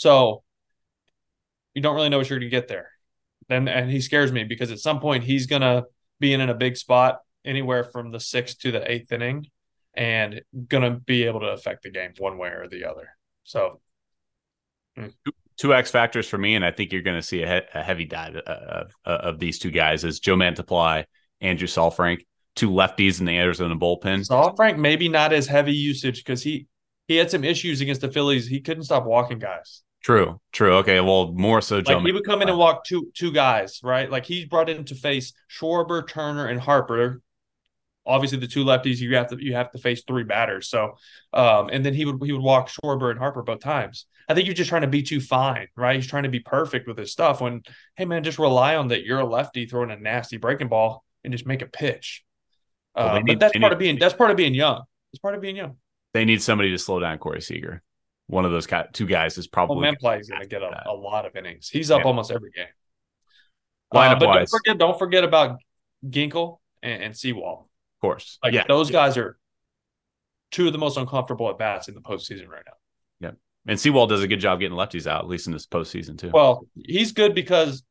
So 0.03 0.43
you 1.75 1.81
don't 1.81 1.95
really 1.95 2.09
know 2.09 2.19
what 2.19 2.29
you're 2.29 2.41
going 2.41 2.51
to 2.51 2.57
get 2.57 2.67
there. 2.67 2.89
Then 3.49 3.69
and 3.69 3.89
he 3.89 4.01
scares 4.01 4.33
me 4.33 4.43
because 4.43 4.73
at 4.73 4.81
some 4.81 4.99
point 4.99 5.23
he's 5.23 5.47
going 5.47 5.63
to 5.63 5.85
be 6.19 6.33
in, 6.33 6.41
in 6.41 6.51
a 6.51 6.55
big 6.55 6.77
spot 6.77 7.21
anywhere 7.45 7.85
from 7.85 8.11
the 8.11 8.19
sixth 8.19 8.59
to 8.63 8.73
the 8.73 8.91
eighth 8.91 9.13
inning 9.13 9.47
and 9.95 10.43
going 10.67 10.83
to 10.83 10.99
be 10.99 11.23
able 11.23 11.39
to 11.39 11.51
affect 11.51 11.85
the 11.85 11.91
game 11.91 12.15
one 12.19 12.37
way 12.37 12.49
or 12.49 12.67
the 12.69 12.85
other. 12.85 13.11
So 13.45 13.81
mm. 14.99 15.13
two 15.57 15.73
X 15.73 15.93
factors 15.93 16.29
for 16.29 16.37
me, 16.37 16.57
and 16.57 16.65
I 16.65 16.73
think 16.73 16.91
you're 16.91 17.03
going 17.03 17.21
to 17.21 17.23
see 17.23 17.43
a, 17.43 17.47
he- 17.47 17.79
a 17.79 17.83
heavy 17.85 18.07
dive 18.07 18.35
of, 18.35 18.93
of, 19.05 19.21
of 19.21 19.39
these 19.39 19.61
two 19.61 19.71
guys 19.71 20.03
is 20.03 20.19
Joe 20.19 20.35
Mantiply, 20.35 21.05
Andrew 21.41 21.69
Saalfrank, 21.69 22.27
two 22.57 22.71
lefties 22.71 23.21
in 23.21 23.27
the 23.27 23.39
Arizona 23.39 23.77
bullpen. 23.77 24.27
Saalfrank 24.27 24.79
maybe 24.79 25.09
not 25.09 25.33
as 25.33 25.47
heavy 25.47 25.75
usage 25.75 26.25
because 26.25 26.43
he 26.43 26.67
he 27.07 27.17
had 27.17 27.31
some 27.31 27.45
issues 27.45 27.81
against 27.81 28.01
the 28.01 28.11
Phillies. 28.11 28.49
He 28.49 28.61
couldn't 28.61 28.85
stop 28.85 29.05
walking 29.05 29.39
guys. 29.39 29.83
True, 30.03 30.41
true. 30.53 30.75
Okay, 30.79 31.01
well, 31.01 31.33
more 31.33 31.61
so. 31.61 31.81
Joe 31.81 31.95
like 31.95 32.07
he 32.07 32.13
would 32.13 32.25
come 32.25 32.43
in 32.43 32.49
and 32.49 32.59
walk 32.59 32.85
two 32.85 33.13
two 33.15 33.31
guys, 33.31 33.81
right? 33.85 34.11
Like 34.11 34.27
he's 34.27 34.47
brought 34.47 34.69
in 34.69 34.85
to 34.87 34.97
face 34.97 35.33
Schwarber, 35.49 36.07
Turner, 36.07 36.47
and 36.47 36.61
Harper. 36.61 37.21
Obviously, 38.05 38.39
the 38.39 38.49
two 38.49 38.65
lefties 38.65 38.99
you 38.99 39.15
have 39.15 39.29
to 39.29 39.43
you 39.43 39.55
have 39.55 39.71
to 39.71 39.79
face 39.79 40.03
three 40.05 40.25
batters. 40.25 40.69
So, 40.69 40.97
um, 41.33 41.69
and 41.71 41.87
then 41.87 41.95
he 41.95 42.05
would 42.05 42.21
he 42.25 42.33
would 42.33 42.43
walk 42.43 42.69
Schwarber 42.69 43.11
and 43.11 43.19
Harper 43.19 43.43
both 43.43 43.61
times. 43.61 44.07
I 44.29 44.35
think 44.35 44.47
you're 44.47 44.55
just 44.55 44.71
trying 44.71 44.83
to 44.83 44.89
be 44.89 45.03
too 45.03 45.21
fine, 45.21 45.69
right? 45.77 45.95
He's 45.95 46.07
trying 46.09 46.25
to 46.25 46.29
be 46.29 46.41
perfect 46.41 46.89
with 46.89 46.99
his 46.99 47.13
stuff. 47.13 47.41
When 47.41 47.63
hey 47.95 48.05
man, 48.05 48.25
just 48.25 48.41
rely 48.41 48.75
on 48.75 48.89
that 48.89 49.05
you're 49.05 49.21
a 49.21 49.25
lefty 49.25 49.67
throwing 49.67 49.93
a 49.93 49.97
nasty 49.97 50.37
breaking 50.37 50.69
ball 50.69 51.05
and 51.23 51.33
just 51.33 51.47
make 51.47 51.63
a 51.63 51.67
pitch. 51.67 52.25
Well, 52.97 53.09
uh, 53.09 53.19
need, 53.21 53.27
but 53.27 53.39
that's 53.39 53.53
part 53.53 53.71
need, 53.71 53.73
of 53.73 53.79
being 53.79 53.99
that's 54.01 54.15
part 54.15 54.33
of 54.33 54.37
being 54.37 54.55
young. 54.55 54.83
It's 55.13 55.21
part 55.21 55.37
of 55.37 55.41
being 55.41 55.55
young. 55.55 55.77
They 56.13 56.25
need 56.25 56.43
somebody 56.43 56.71
to 56.71 56.79
slow 56.79 56.99
down 56.99 57.19
Corey 57.19 57.41
Seager. 57.41 57.83
One 58.33 58.47
of 58.47 58.51
those 58.51 58.67
two 58.95 59.05
guys 59.05 59.37
is 59.37 59.47
probably. 59.47 59.77
Well, 59.77 59.93
Mantiply 59.93 60.19
is 60.19 60.31
going 60.31 60.41
to 60.41 60.49
get 60.49 60.63
a, 60.63 60.89
a, 60.89 60.95
lot 60.95 61.27
of 61.27 61.37
innings. 61.37 61.69
He's 61.69 61.91
up 61.91 62.01
yeah. 62.01 62.07
almost 62.07 62.31
every 62.31 62.51
game. 62.51 62.65
Lineup 63.93 64.13
Uh, 64.13 64.19
but 64.21 64.33
don't 64.33 64.49
forget, 64.49 64.79
don't 64.79 64.99
forget 64.99 65.23
about 65.23 65.59
Ginkel 66.09 66.57
and, 66.83 67.03
and 67.03 67.17
Sewald. 67.17 67.65
Of 67.65 68.01
course, 68.01 68.39
like 68.43 68.55
yeah. 68.55 68.65
those 68.67 68.91
guys 68.91 69.19
are 69.19 69.37
two 70.51 70.67
of 70.67 70.73
the 70.73 70.79
most 70.79 70.97
uncomfortable 70.97 71.51
at 71.51 71.59
bats 71.59 71.89
in 71.89 71.95
the 71.95 72.01
postseason 72.01 72.49
right 72.49 72.63
now. 72.67 72.73
Yeah, 73.29 73.31
and 73.67 73.79
Sewald 73.79 74.09
does 74.09 74.23
a 74.23 74.27
good 74.27 74.41
job 74.41 74.61
getting 74.61 74.79
lefties 74.79 75.07
out, 75.07 75.21
at 75.21 75.29
least 75.29 75.47
in 75.47 75.53
this 75.53 75.67
postseason 75.67 76.17
too. 76.17 76.31
Well, 76.33 76.67
he's 76.75 77.13
good 77.13 77.35
because 77.35 77.83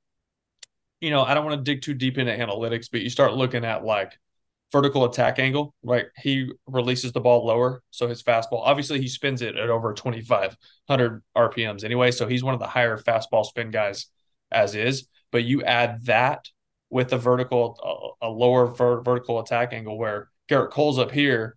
you 1.01 1.11
know 1.11 1.21
I 1.21 1.35
don't 1.35 1.45
want 1.45 1.63
to 1.63 1.71
dig 1.71 1.83
too 1.83 1.93
deep 1.93 2.17
into 2.17 2.31
analytics, 2.31 2.87
but 2.91 3.01
you 3.01 3.11
start 3.11 3.35
looking 3.35 3.63
at 3.63 3.85
like 3.85 4.17
vertical 4.71 5.05
attack 5.05 5.39
angle, 5.39 5.73
right? 5.83 6.05
He 6.17 6.49
releases 6.65 7.11
the 7.11 7.19
ball 7.19 7.45
lower. 7.45 7.83
So 7.91 8.07
his 8.07 8.23
fastball, 8.23 8.61
obviously, 8.63 9.01
he 9.01 9.07
spins 9.07 9.41
it 9.41 9.57
at 9.57 9.69
over 9.69 9.93
2,500 9.93 11.23
RPMs 11.35 11.83
anyway. 11.83 12.11
So 12.11 12.27
he's 12.27 12.43
one 12.43 12.53
of 12.53 12.59
the 12.59 12.67
higher 12.67 12.97
fastball 12.97 13.45
spin 13.45 13.71
guys 13.71 14.07
as 14.51 14.75
is. 14.75 15.07
But 15.31 15.43
you 15.43 15.63
add 15.63 16.05
that 16.05 16.49
with 16.89 17.13
a 17.13 17.17
vertical, 17.17 18.15
a, 18.21 18.29
lower 18.29 18.67
ver- 18.67 19.01
vertical 19.01 19.39
attack 19.39 19.73
angle 19.73 19.97
where 19.97 20.29
Gerrit 20.49 20.71
Cole's 20.71 20.99
up 20.99 21.11
here, 21.11 21.55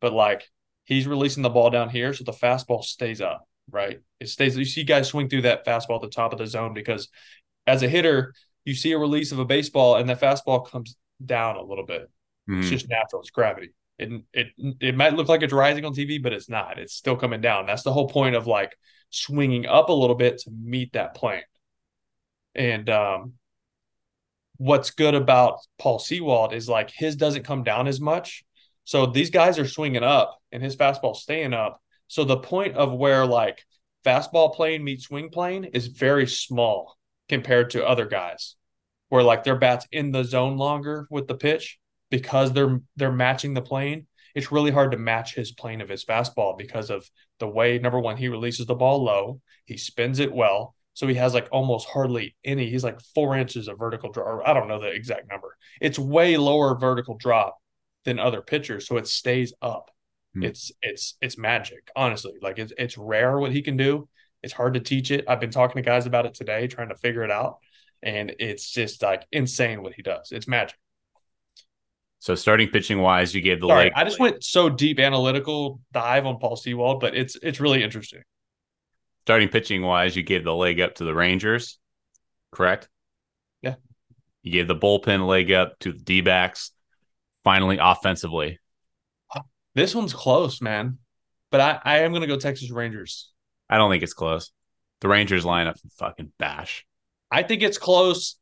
but 0.00 0.12
like 0.12 0.44
he's 0.84 1.06
releasing 1.06 1.42
the 1.42 1.50
ball 1.50 1.70
down 1.70 1.88
here. 1.88 2.12
So 2.12 2.24
the 2.24 2.32
fastball 2.32 2.82
stays 2.82 3.20
up, 3.20 3.48
right? 3.70 4.00
It 4.20 4.28
stays, 4.28 4.56
you 4.56 4.64
see 4.64 4.84
guys 4.84 5.08
swing 5.08 5.28
through 5.28 5.42
that 5.42 5.66
fastball 5.66 5.96
at 5.96 6.02
the 6.02 6.08
top 6.08 6.32
of 6.32 6.38
the 6.38 6.46
zone 6.46 6.74
because 6.74 7.08
as 7.66 7.82
a 7.82 7.88
hitter, 7.88 8.34
you 8.64 8.74
see 8.74 8.92
a 8.92 8.98
release 8.98 9.32
of 9.32 9.38
a 9.38 9.44
baseball 9.44 9.96
and 9.96 10.08
the 10.08 10.14
fastball 10.14 10.66
comes 10.66 10.96
down 11.24 11.56
a 11.56 11.62
little 11.62 11.86
bit 11.86 12.10
Mm. 12.48 12.60
It's 12.60 12.70
just 12.70 12.88
natural. 12.88 13.22
It's 13.22 13.30
gravity. 13.30 13.72
It 13.98 14.22
it 14.32 14.48
it 14.80 14.96
might 14.96 15.14
look 15.14 15.28
like 15.28 15.42
it's 15.42 15.52
rising 15.52 15.84
on 15.84 15.94
TV, 15.94 16.22
but 16.22 16.32
it's 16.32 16.48
not. 16.48 16.78
It's 16.78 16.94
still 16.94 17.16
coming 17.16 17.40
down. 17.40 17.66
That's 17.66 17.82
the 17.82 17.92
whole 17.92 18.08
point 18.08 18.34
of 18.34 18.46
like 18.46 18.76
swinging 19.10 19.66
up 19.66 19.88
a 19.88 19.92
little 19.92 20.16
bit 20.16 20.38
to 20.38 20.50
meet 20.50 20.92
that 20.94 21.14
plane. 21.14 21.42
And 22.54 22.88
um, 22.90 23.34
what's 24.56 24.90
good 24.90 25.14
about 25.14 25.58
Paul 25.78 25.98
Sewald 25.98 26.52
is 26.52 26.68
like 26.68 26.90
his 26.90 27.16
doesn't 27.16 27.44
come 27.44 27.62
down 27.62 27.86
as 27.86 28.00
much. 28.00 28.44
So 28.84 29.06
these 29.06 29.30
guys 29.30 29.58
are 29.58 29.66
swinging 29.66 30.02
up 30.02 30.38
and 30.52 30.62
his 30.62 30.76
fastball 30.76 31.16
staying 31.16 31.54
up. 31.54 31.80
So 32.08 32.24
the 32.24 32.36
point 32.36 32.76
of 32.76 32.92
where 32.92 33.24
like 33.24 33.64
fastball 34.04 34.54
plane 34.54 34.84
meets 34.84 35.04
swing 35.04 35.30
plane 35.30 35.64
is 35.64 35.86
very 35.86 36.26
small 36.26 36.98
compared 37.28 37.70
to 37.70 37.86
other 37.86 38.06
guys, 38.06 38.56
where 39.08 39.22
like 39.22 39.44
their 39.44 39.56
bats 39.56 39.86
in 39.90 40.10
the 40.10 40.24
zone 40.24 40.56
longer 40.56 41.06
with 41.10 41.26
the 41.28 41.34
pitch 41.34 41.78
because 42.10 42.52
they're 42.52 42.80
they're 42.96 43.12
matching 43.12 43.54
the 43.54 43.62
plane, 43.62 44.06
it's 44.34 44.52
really 44.52 44.70
hard 44.70 44.92
to 44.92 44.98
match 44.98 45.34
his 45.34 45.52
plane 45.52 45.80
of 45.80 45.88
his 45.88 46.04
fastball 46.04 46.58
because 46.58 46.90
of 46.90 47.08
the 47.38 47.48
way 47.48 47.78
number 47.78 48.00
one 48.00 48.16
he 48.16 48.28
releases 48.28 48.66
the 48.66 48.74
ball 48.74 49.02
low, 49.02 49.40
he 49.64 49.76
spins 49.76 50.18
it 50.18 50.32
well, 50.32 50.74
so 50.94 51.06
he 51.06 51.14
has 51.14 51.34
like 51.34 51.48
almost 51.50 51.88
hardly 51.88 52.36
any. 52.44 52.70
He's 52.70 52.84
like 52.84 53.00
four 53.14 53.36
inches 53.36 53.68
of 53.68 53.78
vertical 53.78 54.10
drop. 54.10 54.42
I 54.46 54.54
don't 54.54 54.68
know 54.68 54.80
the 54.80 54.88
exact 54.88 55.28
number. 55.28 55.56
It's 55.80 55.98
way 55.98 56.36
lower 56.36 56.78
vertical 56.78 57.16
drop 57.16 57.58
than 58.04 58.18
other 58.18 58.42
pitchers, 58.42 58.86
so 58.86 58.96
it 58.96 59.06
stays 59.06 59.52
up. 59.60 59.90
Hmm. 60.34 60.44
It's 60.44 60.72
it's 60.82 61.16
it's 61.20 61.38
magic, 61.38 61.90
honestly. 61.96 62.34
Like 62.40 62.58
it's 62.58 62.72
it's 62.78 62.98
rare 62.98 63.38
what 63.38 63.52
he 63.52 63.62
can 63.62 63.76
do. 63.76 64.08
It's 64.42 64.52
hard 64.52 64.74
to 64.74 64.80
teach 64.80 65.10
it. 65.10 65.24
I've 65.28 65.40
been 65.40 65.50
talking 65.50 65.82
to 65.82 65.88
guys 65.88 66.06
about 66.06 66.26
it 66.26 66.34
today, 66.34 66.66
trying 66.66 66.90
to 66.90 66.96
figure 66.96 67.24
it 67.24 67.30
out, 67.30 67.58
and 68.02 68.34
it's 68.38 68.70
just 68.70 69.02
like 69.02 69.26
insane 69.32 69.82
what 69.82 69.94
he 69.94 70.02
does. 70.02 70.32
It's 70.32 70.46
magic. 70.46 70.78
So 72.24 72.34
starting 72.34 72.70
pitching 72.70 73.00
wise, 73.02 73.34
you 73.34 73.42
gave 73.42 73.60
the 73.60 73.66
Sorry, 73.66 73.84
leg. 73.84 73.92
I 73.94 74.02
just 74.02 74.18
went 74.18 74.42
so 74.42 74.70
deep 74.70 74.98
analytical 74.98 75.78
dive 75.92 76.24
on 76.24 76.38
Paul 76.38 76.56
Sewald, 76.56 76.98
but 76.98 77.14
it's 77.14 77.36
it's 77.42 77.60
really 77.60 77.82
interesting. 77.82 78.22
Starting 79.26 79.50
pitching 79.50 79.82
wise, 79.82 80.16
you 80.16 80.22
gave 80.22 80.42
the 80.42 80.54
leg 80.54 80.80
up 80.80 80.94
to 80.94 81.04
the 81.04 81.12
Rangers, 81.12 81.78
correct? 82.50 82.88
Yeah. 83.60 83.74
You 84.42 84.52
gave 84.52 84.68
the 84.68 84.74
bullpen 84.74 85.26
leg 85.26 85.52
up 85.52 85.78
to 85.80 85.92
the 85.92 85.98
D 85.98 86.22
backs. 86.22 86.70
Finally, 87.42 87.76
offensively. 87.78 88.58
This 89.74 89.94
one's 89.94 90.14
close, 90.14 90.62
man. 90.62 90.96
But 91.50 91.60
I, 91.60 91.80
I 91.84 91.98
am 92.04 92.14
gonna 92.14 92.26
go 92.26 92.38
Texas 92.38 92.70
Rangers. 92.70 93.30
I 93.68 93.76
don't 93.76 93.90
think 93.90 94.02
it's 94.02 94.14
close. 94.14 94.50
The 95.02 95.08
Rangers 95.08 95.44
lineup 95.44 95.76
fucking 95.98 96.32
bash. 96.38 96.86
I 97.30 97.42
think 97.42 97.62
it's 97.62 97.76
close 97.76 98.36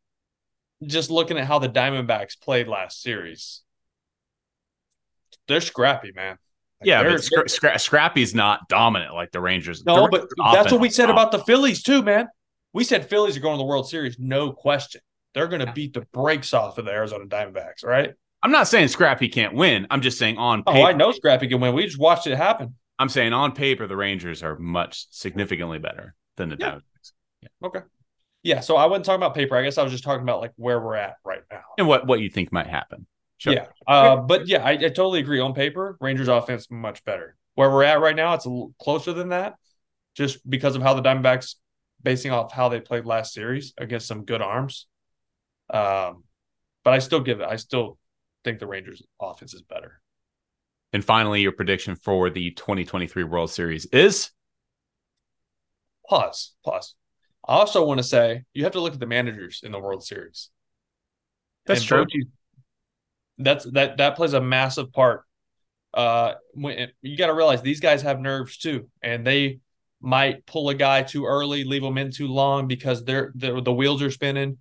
just 0.86 1.10
looking 1.10 1.36
at 1.36 1.48
how 1.48 1.58
the 1.58 1.68
Diamondbacks 1.68 2.40
played 2.40 2.68
last 2.68 3.02
series 3.02 3.62
they're 5.48 5.60
scrappy, 5.60 6.12
man. 6.12 6.38
Like 6.80 6.88
yeah, 6.88 7.02
but 7.02 7.12
Scra- 7.20 7.44
Scra- 7.44 7.80
Scrappy's 7.80 8.34
not 8.34 8.68
dominant 8.68 9.14
like 9.14 9.30
the 9.30 9.40
Rangers. 9.40 9.84
No, 9.84 10.08
but 10.08 10.28
that's 10.52 10.72
what 10.72 10.80
we 10.80 10.90
said 10.90 11.10
about 11.10 11.30
the 11.32 11.38
Phillies 11.40 11.82
too, 11.82 12.02
man. 12.02 12.28
We 12.72 12.84
said 12.84 13.08
Phillies 13.08 13.36
are 13.36 13.40
going 13.40 13.54
to 13.54 13.62
the 13.62 13.66
World 13.66 13.88
Series, 13.88 14.18
no 14.18 14.52
question. 14.52 15.00
They're 15.34 15.48
going 15.48 15.64
to 15.64 15.72
beat 15.72 15.94
the 15.94 16.02
brakes 16.12 16.52
off 16.52 16.78
of 16.78 16.84
the 16.84 16.90
Arizona 16.90 17.26
Diamondbacks, 17.26 17.84
right? 17.84 18.12
I'm 18.42 18.50
not 18.50 18.66
saying 18.66 18.88
Scrappy 18.88 19.28
can't 19.28 19.54
win. 19.54 19.86
I'm 19.90 20.00
just 20.00 20.18
saying 20.18 20.36
on 20.36 20.64
paper. 20.64 20.78
Oh, 20.78 20.82
I 20.84 20.92
know 20.92 21.12
Scrappy 21.12 21.46
can 21.46 21.60
win. 21.60 21.74
We 21.74 21.84
just 21.84 21.98
watched 21.98 22.26
it 22.26 22.36
happen. 22.36 22.74
I'm 22.98 23.08
saying 23.08 23.32
on 23.32 23.52
paper 23.52 23.86
the 23.86 23.96
Rangers 23.96 24.42
are 24.42 24.58
much 24.58 25.06
significantly 25.10 25.78
better 25.78 26.14
than 26.36 26.48
the 26.48 26.56
yeah. 26.58 26.70
Diamondbacks. 26.72 27.12
Yeah. 27.40 27.66
Okay. 27.66 27.80
Yeah, 28.42 28.60
so 28.60 28.76
I 28.76 28.86
wasn't 28.86 29.04
talking 29.04 29.20
about 29.20 29.34
paper. 29.34 29.56
I 29.56 29.62
guess 29.62 29.78
I 29.78 29.84
was 29.84 29.92
just 29.92 30.02
talking 30.02 30.22
about 30.22 30.40
like 30.40 30.52
where 30.56 30.80
we're 30.80 30.96
at 30.96 31.14
right 31.24 31.42
now 31.50 31.62
and 31.78 31.86
what 31.86 32.06
what 32.06 32.20
you 32.20 32.28
think 32.28 32.52
might 32.52 32.66
happen. 32.66 33.06
Sure. 33.42 33.54
Yeah. 33.54 33.66
Uh, 33.88 34.18
but 34.18 34.46
yeah, 34.46 34.64
I, 34.64 34.70
I, 34.70 34.76
totally 34.76 35.18
agree. 35.18 35.40
On 35.40 35.52
paper, 35.52 35.96
Rangers 36.00 36.28
offense 36.28 36.70
much 36.70 37.04
better. 37.04 37.34
Where 37.56 37.68
we're 37.68 37.82
at 37.82 38.00
right 38.00 38.14
now, 38.14 38.34
it's 38.34 38.44
a 38.44 38.48
little 38.48 38.72
closer 38.80 39.12
than 39.12 39.30
that, 39.30 39.56
just 40.14 40.48
because 40.48 40.76
of 40.76 40.82
how 40.82 40.94
the 40.94 41.02
Diamondbacks, 41.02 41.56
basing 42.00 42.30
off 42.30 42.52
how 42.52 42.68
they 42.68 42.78
played 42.78 43.04
last 43.04 43.34
series 43.34 43.74
against 43.76 44.06
some 44.06 44.24
good 44.24 44.42
arms. 44.42 44.86
Um, 45.68 46.22
but 46.84 46.94
I 46.94 47.00
still 47.00 47.18
give 47.18 47.40
it. 47.40 47.48
I 47.48 47.56
still 47.56 47.98
think 48.44 48.60
the 48.60 48.68
Rangers 48.68 49.02
offense 49.20 49.54
is 49.54 49.62
better. 49.62 50.00
And 50.92 51.04
finally, 51.04 51.40
your 51.40 51.50
prediction 51.50 51.96
for 51.96 52.30
the 52.30 52.52
2023 52.52 53.24
World 53.24 53.50
Series 53.50 53.86
is? 53.86 54.30
Pause. 56.08 56.52
Pause. 56.64 56.94
I 57.48 57.54
also 57.54 57.84
want 57.84 57.98
to 57.98 58.04
say 58.04 58.44
you 58.54 58.62
have 58.62 58.74
to 58.74 58.80
look 58.80 58.94
at 58.94 59.00
the 59.00 59.06
managers 59.06 59.62
in 59.64 59.72
the 59.72 59.80
World 59.80 60.04
Series. 60.04 60.50
That's 61.66 61.80
and 61.80 61.88
true. 61.88 62.04
Bochy, 62.04 62.28
that's 63.44 63.64
that 63.72 63.98
that 63.98 64.16
plays 64.16 64.32
a 64.32 64.40
massive 64.40 64.92
part. 64.92 65.24
Uh, 65.94 66.34
when 66.54 66.88
you 67.02 67.16
got 67.16 67.26
to 67.26 67.34
realize 67.34 67.60
these 67.62 67.80
guys 67.80 68.02
have 68.02 68.18
nerves 68.18 68.56
too, 68.56 68.88
and 69.02 69.26
they 69.26 69.60
might 70.00 70.44
pull 70.46 70.68
a 70.70 70.74
guy 70.74 71.02
too 71.02 71.26
early, 71.26 71.64
leave 71.64 71.82
them 71.82 71.98
in 71.98 72.10
too 72.10 72.28
long 72.28 72.66
because 72.66 73.04
they're, 73.04 73.30
they're 73.34 73.60
the 73.60 73.72
wheels 73.72 74.02
are 74.02 74.10
spinning. 74.10 74.58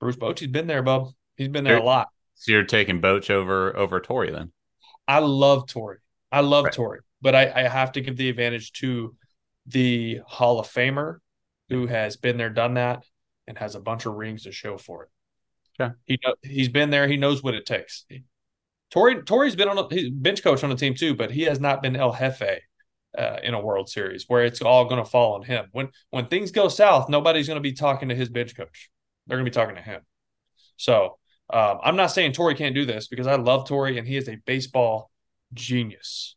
Bruce 0.00 0.16
Bochy's 0.16 0.48
been 0.48 0.66
there, 0.66 0.82
bub. 0.82 1.10
He's 1.36 1.48
been 1.48 1.64
there 1.64 1.74
you're, 1.74 1.82
a 1.82 1.86
lot. 1.86 2.08
So 2.34 2.52
you're 2.52 2.64
taking 2.64 3.00
Boch 3.00 3.30
over 3.30 3.76
over 3.76 4.00
Torey 4.00 4.32
then? 4.32 4.52
I 5.06 5.18
love 5.18 5.66
Torey. 5.66 5.96
I 6.32 6.40
love 6.40 6.64
right. 6.64 6.74
Torey, 6.74 6.98
but 7.20 7.34
I, 7.34 7.52
I 7.54 7.68
have 7.68 7.92
to 7.92 8.00
give 8.00 8.16
the 8.16 8.28
advantage 8.28 8.72
to 8.74 9.14
the 9.66 10.20
Hall 10.26 10.58
of 10.58 10.66
Famer 10.66 11.18
who 11.68 11.86
has 11.86 12.16
been 12.16 12.36
there, 12.36 12.50
done 12.50 12.74
that, 12.74 13.04
and 13.46 13.58
has 13.58 13.74
a 13.74 13.80
bunch 13.80 14.06
of 14.06 14.14
rings 14.14 14.44
to 14.44 14.52
show 14.52 14.76
for 14.76 15.04
it. 15.04 15.08
Yeah. 15.78 15.90
He 16.06 16.18
he's 16.42 16.68
been 16.68 16.90
there. 16.90 17.08
He 17.08 17.16
knows 17.16 17.42
what 17.42 17.54
it 17.54 17.66
takes. 17.66 18.06
Torey 18.92 19.24
Torey's 19.24 19.56
been 19.56 19.68
on 19.68 19.78
a 19.78 19.88
he's 19.92 20.10
bench 20.10 20.42
coach 20.42 20.62
on 20.62 20.70
the 20.70 20.76
team 20.76 20.94
too, 20.94 21.14
but 21.14 21.30
he 21.30 21.42
has 21.42 21.60
not 21.60 21.82
been 21.82 21.96
El 21.96 22.12
Jefe 22.12 22.60
uh, 23.18 23.36
in 23.42 23.54
a 23.54 23.60
World 23.60 23.88
Series 23.88 24.24
where 24.28 24.44
it's 24.44 24.62
all 24.62 24.84
going 24.84 25.02
to 25.02 25.08
fall 25.08 25.34
on 25.34 25.42
him. 25.42 25.66
When 25.72 25.88
when 26.10 26.26
things 26.26 26.50
go 26.50 26.68
south, 26.68 27.08
nobody's 27.08 27.48
going 27.48 27.56
to 27.56 27.62
be 27.62 27.72
talking 27.72 28.08
to 28.08 28.14
his 28.14 28.28
bench 28.28 28.56
coach. 28.56 28.90
They're 29.26 29.38
going 29.38 29.46
to 29.46 29.50
be 29.50 29.54
talking 29.54 29.76
to 29.76 29.82
him. 29.82 30.02
So 30.76 31.18
um, 31.52 31.78
I'm 31.82 31.96
not 31.96 32.08
saying 32.08 32.32
Torey 32.32 32.56
can't 32.56 32.74
do 32.74 32.84
this 32.84 33.08
because 33.08 33.26
I 33.26 33.36
love 33.36 33.66
Torey 33.66 33.98
and 33.98 34.06
he 34.06 34.16
is 34.16 34.28
a 34.28 34.36
baseball 34.44 35.10
genius. 35.52 36.36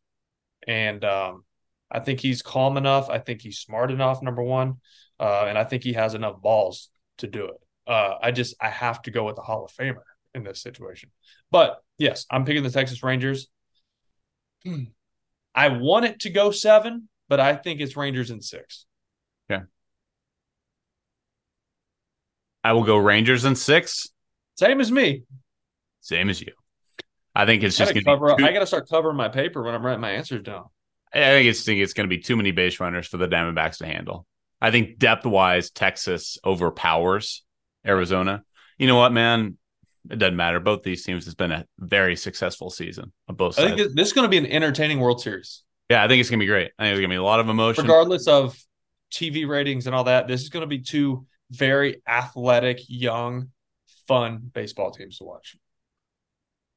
And 0.67 1.03
um, 1.05 1.43
I 1.91 1.99
think 1.99 2.19
he's 2.19 2.41
calm 2.41 2.77
enough. 2.77 3.09
I 3.09 3.19
think 3.19 3.41
he's 3.41 3.59
smart 3.59 3.91
enough. 3.91 4.21
Number 4.21 4.43
one, 4.43 4.75
uh, 5.19 5.45
and 5.47 5.57
I 5.57 5.63
think 5.63 5.83
he 5.83 5.93
has 5.93 6.13
enough 6.13 6.41
balls 6.41 6.89
to 7.19 7.27
do 7.27 7.45
it. 7.45 7.66
Uh, 7.87 8.15
I 8.21 8.31
just 8.31 8.55
I 8.61 8.69
have 8.69 9.01
to 9.03 9.11
go 9.11 9.23
with 9.25 9.35
the 9.35 9.41
Hall 9.41 9.65
of 9.65 9.71
Famer 9.71 10.03
in 10.33 10.43
this 10.43 10.61
situation. 10.61 11.09
But 11.51 11.81
yes, 11.97 12.25
I'm 12.29 12.45
picking 12.45 12.63
the 12.63 12.69
Texas 12.69 13.01
Rangers. 13.03 13.47
I 15.55 15.69
want 15.69 16.05
it 16.05 16.19
to 16.21 16.29
go 16.29 16.51
seven, 16.51 17.09
but 17.29 17.39
I 17.39 17.55
think 17.55 17.81
it's 17.81 17.97
Rangers 17.97 18.29
in 18.29 18.41
six. 18.41 18.85
Yeah. 19.49 19.63
I 22.63 22.73
will 22.73 22.83
go 22.83 22.97
Rangers 22.97 23.45
in 23.45 23.55
six. 23.55 24.09
Same 24.55 24.81
as 24.81 24.91
me. 24.91 25.23
Same 26.01 26.29
as 26.29 26.41
you. 26.41 26.51
I 27.33 27.45
think 27.45 27.63
it's 27.63 27.79
I 27.79 27.85
just 27.91 28.05
cover, 28.05 28.29
to 28.29 28.35
be. 28.35 28.43
I 28.43 28.51
gotta 28.51 28.67
start 28.67 28.89
covering 28.89 29.15
my 29.15 29.29
paper 29.29 29.63
when 29.63 29.73
I'm 29.73 29.85
writing 29.85 30.01
my 30.01 30.11
answers 30.11 30.43
down. 30.43 30.65
I 31.13 31.19
think 31.19 31.47
it's 31.47 31.63
think 31.63 31.79
it's 31.81 31.93
going 31.93 32.09
to 32.09 32.15
be 32.15 32.21
too 32.21 32.35
many 32.35 32.51
base 32.51 32.79
runners 32.79 33.07
for 33.07 33.17
the 33.17 33.27
Diamondbacks 33.27 33.77
to 33.77 33.85
handle. 33.85 34.25
I 34.59 34.71
think 34.71 34.97
depth 34.97 35.25
wise, 35.25 35.69
Texas 35.69 36.37
overpowers 36.43 37.43
Arizona. 37.87 38.43
You 38.77 38.87
know 38.87 38.97
what, 38.97 39.11
man? 39.11 39.57
It 40.09 40.19
doesn't 40.19 40.35
matter. 40.35 40.59
Both 40.59 40.83
these 40.83 41.03
teams 41.03 41.25
has 41.25 41.35
been 41.35 41.51
a 41.51 41.65
very 41.79 42.15
successful 42.15 42.69
season 42.69 43.11
on 43.27 43.35
both 43.35 43.59
I 43.59 43.75
think 43.75 43.93
this, 43.95 44.07
is 44.07 44.13
going 44.13 44.25
to 44.25 44.29
be 44.29 44.37
an 44.37 44.45
entertaining 44.45 44.99
World 44.99 45.21
Series, 45.21 45.63
yeah, 45.89 46.03
I 46.03 46.07
think 46.07 46.19
it's 46.19 46.29
going 46.29 46.39
to 46.39 46.43
be 46.43 46.47
great. 46.47 46.71
I 46.77 46.83
think 46.83 46.89
there's 46.89 46.99
going 46.99 47.09
to 47.09 47.13
be 47.13 47.15
a 47.15 47.23
lot 47.23 47.39
of 47.39 47.49
emotion. 47.49 47.83
regardless 47.83 48.27
of 48.27 48.57
TV 49.11 49.47
ratings 49.47 49.87
and 49.87 49.95
all 49.95 50.05
that. 50.05 50.27
This 50.27 50.41
is 50.41 50.49
going 50.49 50.61
to 50.61 50.67
be 50.67 50.79
two 50.79 51.25
very 51.49 52.01
athletic, 52.07 52.81
young, 52.87 53.49
fun 54.07 54.51
baseball 54.53 54.91
teams 54.91 55.17
to 55.19 55.23
watch. 55.23 55.55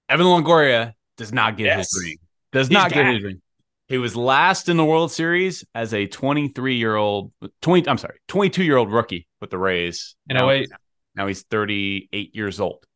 Evan 0.08 0.26
Longoria 0.26 0.94
does 1.16 1.32
not 1.32 1.56
get 1.56 1.66
Yes. 1.66 1.92
his 1.92 2.04
ring. 2.04 2.16
Does 2.52 2.68
He's 2.68 2.74
not 2.74 2.92
get 2.92 3.06
his 3.06 3.22
ring. 3.22 3.42
He 3.88 3.98
was 3.98 4.14
last 4.14 4.68
in 4.68 4.76
the 4.76 4.84
World 4.84 5.10
Series 5.10 5.64
as 5.74 5.92
a 5.92 6.06
23 6.06 6.76
year 6.76 6.94
old, 6.94 7.32
20. 7.62 7.88
I'm 7.88 7.98
sorry, 7.98 8.18
22 8.28 8.62
year 8.62 8.76
old 8.76 8.92
rookie 8.92 9.26
with 9.40 9.50
the 9.50 9.58
Rays. 9.58 10.14
In 10.28 10.36
now, 10.36 10.48
08. 10.48 10.70
Now 11.14 11.26
he's 11.26 11.42
38 11.42 12.34
years 12.34 12.60
old. 12.60 12.86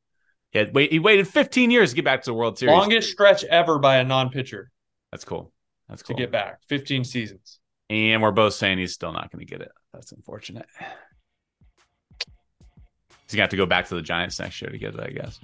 He, 0.50 0.58
had, 0.58 0.74
wait, 0.74 0.92
he 0.92 1.00
waited 1.00 1.26
15 1.26 1.70
years 1.70 1.90
to 1.90 1.96
get 1.96 2.04
back 2.04 2.22
to 2.22 2.30
the 2.30 2.34
World 2.34 2.58
Series. 2.58 2.72
Longest 2.72 3.10
stretch 3.10 3.42
ever 3.44 3.78
by 3.78 3.96
a 3.96 4.04
non-pitcher 4.04 4.70
That's 5.10 5.24
cool. 5.24 5.52
That's 5.88 6.02
to 6.02 6.08
cool. 6.08 6.16
get 6.16 6.30
back. 6.30 6.60
15 6.68 7.04
seasons. 7.04 7.58
And 7.90 8.22
we're 8.22 8.30
both 8.30 8.54
saying 8.54 8.78
he's 8.78 8.92
still 8.92 9.12
not 9.12 9.30
going 9.30 9.44
to 9.44 9.50
get 9.50 9.60
it. 9.60 9.72
That's 9.92 10.12
unfortunate. 10.12 10.66
He's 10.78 13.36
going 13.36 13.38
to 13.38 13.42
have 13.42 13.50
to 13.50 13.56
go 13.56 13.66
back 13.66 13.88
to 13.88 13.94
the 13.94 14.02
Giants 14.02 14.38
next 14.38 14.60
year 14.62 14.70
to 14.70 14.78
get 14.78 14.94
it, 14.94 15.00
I 15.00 15.10
guess. 15.10 15.40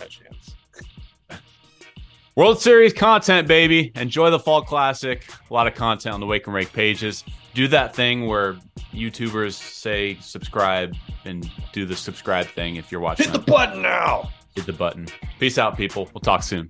No 0.00 0.06
chance. 0.06 0.54
World 2.36 2.60
Series 2.60 2.92
content, 2.92 3.46
baby. 3.46 3.92
Enjoy 3.94 4.30
the 4.30 4.40
Fall 4.40 4.62
Classic. 4.62 5.24
A 5.48 5.54
lot 5.54 5.68
of 5.68 5.74
content 5.74 6.14
on 6.14 6.20
the 6.20 6.26
Wake 6.26 6.46
and 6.46 6.54
Rake 6.54 6.72
pages. 6.72 7.22
Do 7.54 7.68
that 7.68 7.94
thing 7.94 8.26
where 8.26 8.54
YouTubers 8.92 9.54
say 9.54 10.18
subscribe 10.20 10.94
and 11.24 11.50
do 11.72 11.86
the 11.86 11.96
subscribe 11.96 12.46
thing 12.46 12.76
if 12.76 12.90
you're 12.90 13.00
watching. 13.00 13.30
Hit 13.30 13.32
the 13.32 13.50
button 13.50 13.80
now. 13.80 14.30
Hit 14.54 14.66
the 14.66 14.72
button. 14.72 15.06
Peace 15.38 15.56
out, 15.56 15.76
people. 15.76 16.08
We'll 16.12 16.20
talk 16.20 16.42
soon. 16.42 16.68